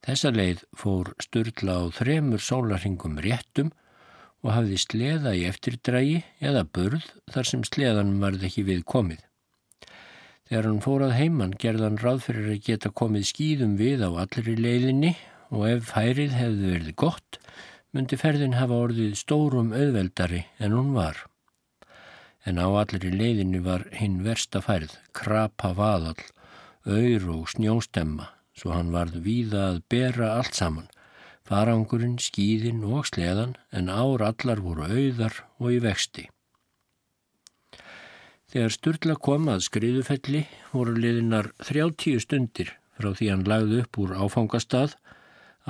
Þessa 0.01 0.31
leið 0.33 0.63
fór 0.73 1.11
styrla 1.21 1.77
á 1.77 1.83
þremur 1.93 2.41
sólarhingum 2.41 3.19
réttum 3.21 3.69
og 4.41 4.55
hafði 4.55 4.79
sleða 4.81 5.35
í 5.37 5.43
eftirdrægi 5.45 6.21
eða 6.41 6.63
burð 6.65 7.05
þar 7.29 7.49
sem 7.51 7.65
sleðan 7.67 8.15
varð 8.23 8.47
ekki 8.49 8.65
við 8.65 8.81
komið. 8.89 9.21
Þegar 10.49 10.67
hann 10.67 10.81
fórað 10.83 11.13
heimann 11.15 11.53
gerðan 11.61 12.01
ráð 12.01 12.25
fyrir 12.25 12.49
að 12.55 12.63
geta 12.65 12.89
komið 13.01 13.29
skýðum 13.29 13.77
við 13.79 14.01
á 14.03 14.09
allri 14.25 14.57
leiðinni 14.57 15.13
og 15.53 15.67
ef 15.69 15.93
færið 15.93 16.33
hefði 16.35 16.73
verið 16.73 16.97
gott, 17.03 17.37
myndi 17.91 18.19
ferðin 18.19 18.57
hafa 18.59 18.79
orðið 18.85 19.17
stórum 19.19 19.73
auðveldari 19.75 20.45
en 20.59 20.77
hún 20.77 20.93
var. 20.95 21.25
En 22.45 22.57
á 22.57 22.67
allri 22.67 23.11
leiðinni 23.11 23.61
var 23.61 23.85
hinn 23.97 24.23
versta 24.25 24.63
færð, 24.65 24.95
krapa 25.13 25.73
vaðal, 25.77 26.17
auður 26.87 27.27
og 27.35 27.51
snjóstemma, 27.53 28.31
svo 28.57 28.73
hann 28.73 28.89
varð 28.95 29.21
víða 29.25 29.67
að 29.73 29.83
bera 29.91 30.33
allt 30.39 30.57
saman 30.57 30.89
farangurinn, 31.51 32.19
skýðin 32.21 32.83
og 32.87 33.07
sleðan 33.09 33.57
en 33.75 33.89
ár 33.91 34.23
allar 34.23 34.61
voru 34.63 34.87
auðar 34.87 35.41
og 35.59 35.73
í 35.75 35.79
vexti. 35.83 36.27
Þegar 38.51 38.73
Sturla 38.75 39.15
kom 39.15 39.47
að 39.51 39.65
skriðufelli 39.67 40.45
voru 40.73 40.95
liðinar 40.97 41.51
30 41.63 42.23
stundir 42.23 42.73
frá 42.99 43.11
því 43.15 43.29
hann 43.31 43.45
lagði 43.47 43.83
upp 43.83 43.99
úr 44.03 44.15
áfangastað 44.19 44.97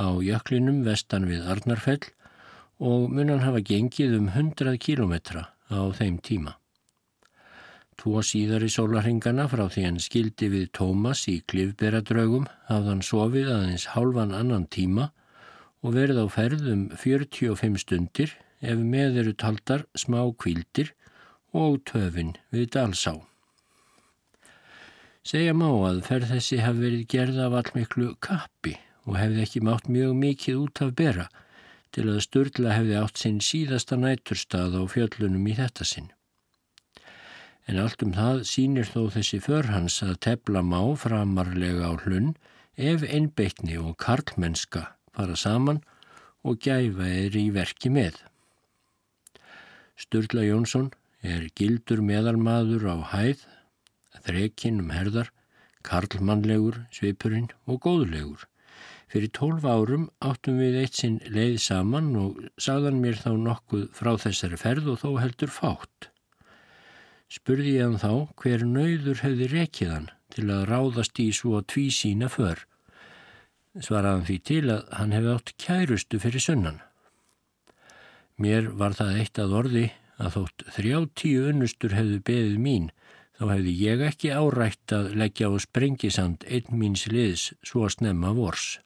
á 0.02 0.10
jöklinum 0.26 0.82
vestan 0.88 1.28
við 1.30 1.46
Arnarfell 1.54 2.10
og 2.82 3.12
munan 3.14 3.44
hafa 3.46 3.62
gengið 3.62 4.18
um 4.18 4.32
100 4.34 4.80
kilometra 4.82 5.52
á 5.70 5.82
þeim 5.94 6.18
tíma. 6.26 6.58
Tvo 8.02 8.24
síðar 8.26 8.66
í 8.66 8.72
sólarhingana 8.74 9.46
frá 9.52 9.68
því 9.70 9.84
hann 9.86 10.00
skildi 10.02 10.48
við 10.50 10.70
Tómas 10.74 11.28
í 11.30 11.38
klifberadraugum 11.52 12.48
hafðan 12.72 13.04
sofið 13.06 13.52
aðeins 13.54 13.92
hálfan 13.94 14.34
annan 14.34 14.66
tíma 14.74 15.12
og 15.86 15.94
verið 15.98 16.24
á 16.24 16.28
ferðum 16.34 16.88
45 16.98 17.78
stundir 17.84 18.34
ef 18.62 18.82
með 18.82 19.22
eru 19.22 19.36
taldar 19.38 19.86
smá 19.94 20.24
kvildir 20.34 20.96
og 21.54 21.84
töfin 21.86 22.34
við 22.50 22.72
dalsá. 22.78 23.20
Segja 25.22 25.54
má 25.54 25.70
að 25.70 26.02
ferð 26.08 26.32
þessi 26.34 26.64
hafi 26.66 26.88
verið 26.88 27.10
gerða 27.14 27.52
af 27.52 27.60
allmiklu 27.60 28.16
kappi 28.18 28.80
og 29.08 29.18
hefði 29.18 29.46
ekki 29.46 29.64
mátt 29.66 29.90
mjög 29.90 30.16
mikið 30.22 30.60
út 30.62 30.82
af 30.86 30.96
bera 30.98 31.28
til 31.92 32.08
að 32.08 32.24
Sturla 32.26 32.76
hefði 32.78 32.98
átt 33.02 33.20
sinn 33.20 33.40
síðasta 33.44 33.98
næturstað 34.00 34.78
á 34.80 34.84
fjöllunum 34.88 35.48
í 35.52 35.56
þetta 35.58 35.88
sinn. 35.88 36.10
En 37.68 37.80
allt 37.82 38.04
um 38.06 38.14
það 38.16 38.44
sínir 38.50 38.88
þó 38.88 39.12
þessi 39.14 39.40
förhans 39.44 40.00
að 40.06 40.18
tepla 40.28 40.64
má 40.66 40.80
framarlega 40.98 41.92
á 41.92 41.94
hlunn 42.04 42.34
ef 42.76 43.04
einbeitni 43.04 43.78
og 43.78 43.98
karlmennska 44.02 44.88
fara 45.16 45.36
saman 45.36 45.82
og 46.48 46.62
gæfa 46.64 47.08
er 47.08 47.36
í 47.38 47.50
verki 47.54 47.92
með. 47.94 48.16
Sturla 50.00 50.48
Jónsson 50.48 50.90
er 51.22 51.50
gildur 51.54 52.02
meðalmaður 52.02 52.88
á 52.90 52.98
hæð, 53.14 53.44
þrekinn 54.26 54.82
um 54.82 54.96
herðar, 54.96 55.30
karlmannlegur, 55.86 56.86
svipurinn 56.94 57.52
og 57.70 57.84
góðlegur. 57.86 58.48
Fyrir 59.12 59.32
tólf 59.36 59.68
árum 59.68 60.08
áttum 60.24 60.62
við 60.62 60.80
eitt 60.82 61.02
sinn 61.02 61.20
leið 61.28 61.58
saman 61.66 62.14
og 62.16 62.40
sagðan 62.56 63.02
mér 63.04 63.20
þá 63.20 63.32
nokkuð 63.44 63.86
frá 63.98 64.14
þessari 64.24 64.60
ferð 64.62 64.94
og 64.94 65.02
þó 65.04 65.10
heldur 65.20 65.52
fátt. 65.52 66.10
Spurði 67.32 67.78
ég 67.78 67.88
hann 67.88 68.00
þá 68.00 68.14
hver 68.40 68.66
nöyður 68.68 69.24
hefði 69.26 69.52
rekiðan 69.52 70.12
til 70.32 70.48
að 70.48 70.68
ráðast 70.72 71.20
í 71.20 71.30
svo 71.36 71.60
tví 71.68 71.90
sína 71.92 72.32
för 72.32 72.64
svaraðan 73.80 74.26
því 74.28 74.38
til 74.48 74.64
að 74.74 74.88
hann 74.98 75.14
hefði 75.16 75.34
átt 75.36 75.54
kærustu 75.62 76.20
fyrir 76.20 76.44
sunnan. 76.44 76.80
Mér 78.42 78.72
var 78.76 78.96
það 78.98 79.20
eitt 79.22 79.40
að 79.40 79.56
orði 79.62 79.86
að 80.22 80.36
þótt 80.36 80.66
þrjáttíu 80.76 81.48
unnustur 81.52 81.96
hefðu 81.96 82.20
beðið 82.28 82.58
mín 82.66 82.90
þá 83.38 83.44
hefði 83.54 83.76
ég 83.80 84.04
ekki 84.10 84.34
árætt 84.36 84.96
að 84.98 85.12
leggja 85.22 85.50
á 85.50 85.56
sprengisand 85.64 86.46
einn 86.50 86.80
míns 86.82 87.08
liðs 87.08 87.52
svo 87.66 87.88
snemma 87.90 88.34
vors. 88.38 88.80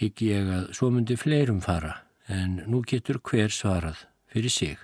Hygg 0.00 0.22
ég 0.24 0.48
að 0.48 0.70
svo 0.76 0.90
myndi 0.92 1.16
fleirum 1.20 1.60
fara 1.64 1.98
en 2.30 2.60
nú 2.70 2.80
getur 2.88 3.20
hver 3.20 3.52
svarað 3.52 4.06
fyrir 4.32 4.54
sig. 4.54 4.78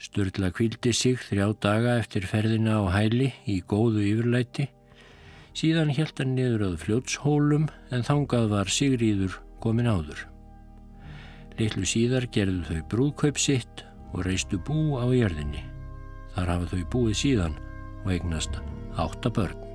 Sturla 0.00 0.52
kvildi 0.54 0.92
sig 0.96 1.18
þrjá 1.20 1.48
daga 1.60 1.96
eftir 2.00 2.28
ferðina 2.28 2.78
á 2.80 2.84
hæli 2.94 3.32
í 3.50 3.60
góðu 3.60 4.04
yfirlæti 4.06 4.70
Síðan 5.56 5.90
helt 5.96 6.20
hann 6.22 6.36
niður 6.36 6.62
að 6.68 6.82
fljótshólum 6.84 7.66
en 7.90 8.04
þangað 8.06 8.50
var 8.52 8.70
Sigríður 8.70 9.38
komin 9.62 9.90
áður. 9.90 10.26
Littlu 11.58 11.86
síðar 11.88 12.28
gerðu 12.32 12.62
þau 12.68 12.84
brúðkaup 12.92 13.40
sitt 13.40 13.84
og 14.14 14.24
reistu 14.28 14.60
bú 14.62 14.96
á 14.96 15.06
jörðinni. 15.10 15.64
Þar 16.36 16.54
hafa 16.54 16.70
þau 16.70 16.84
búið 16.94 17.18
síðan 17.24 17.58
og 18.04 18.14
eignast 18.14 18.62
átta 18.96 19.34
börn. 19.34 19.69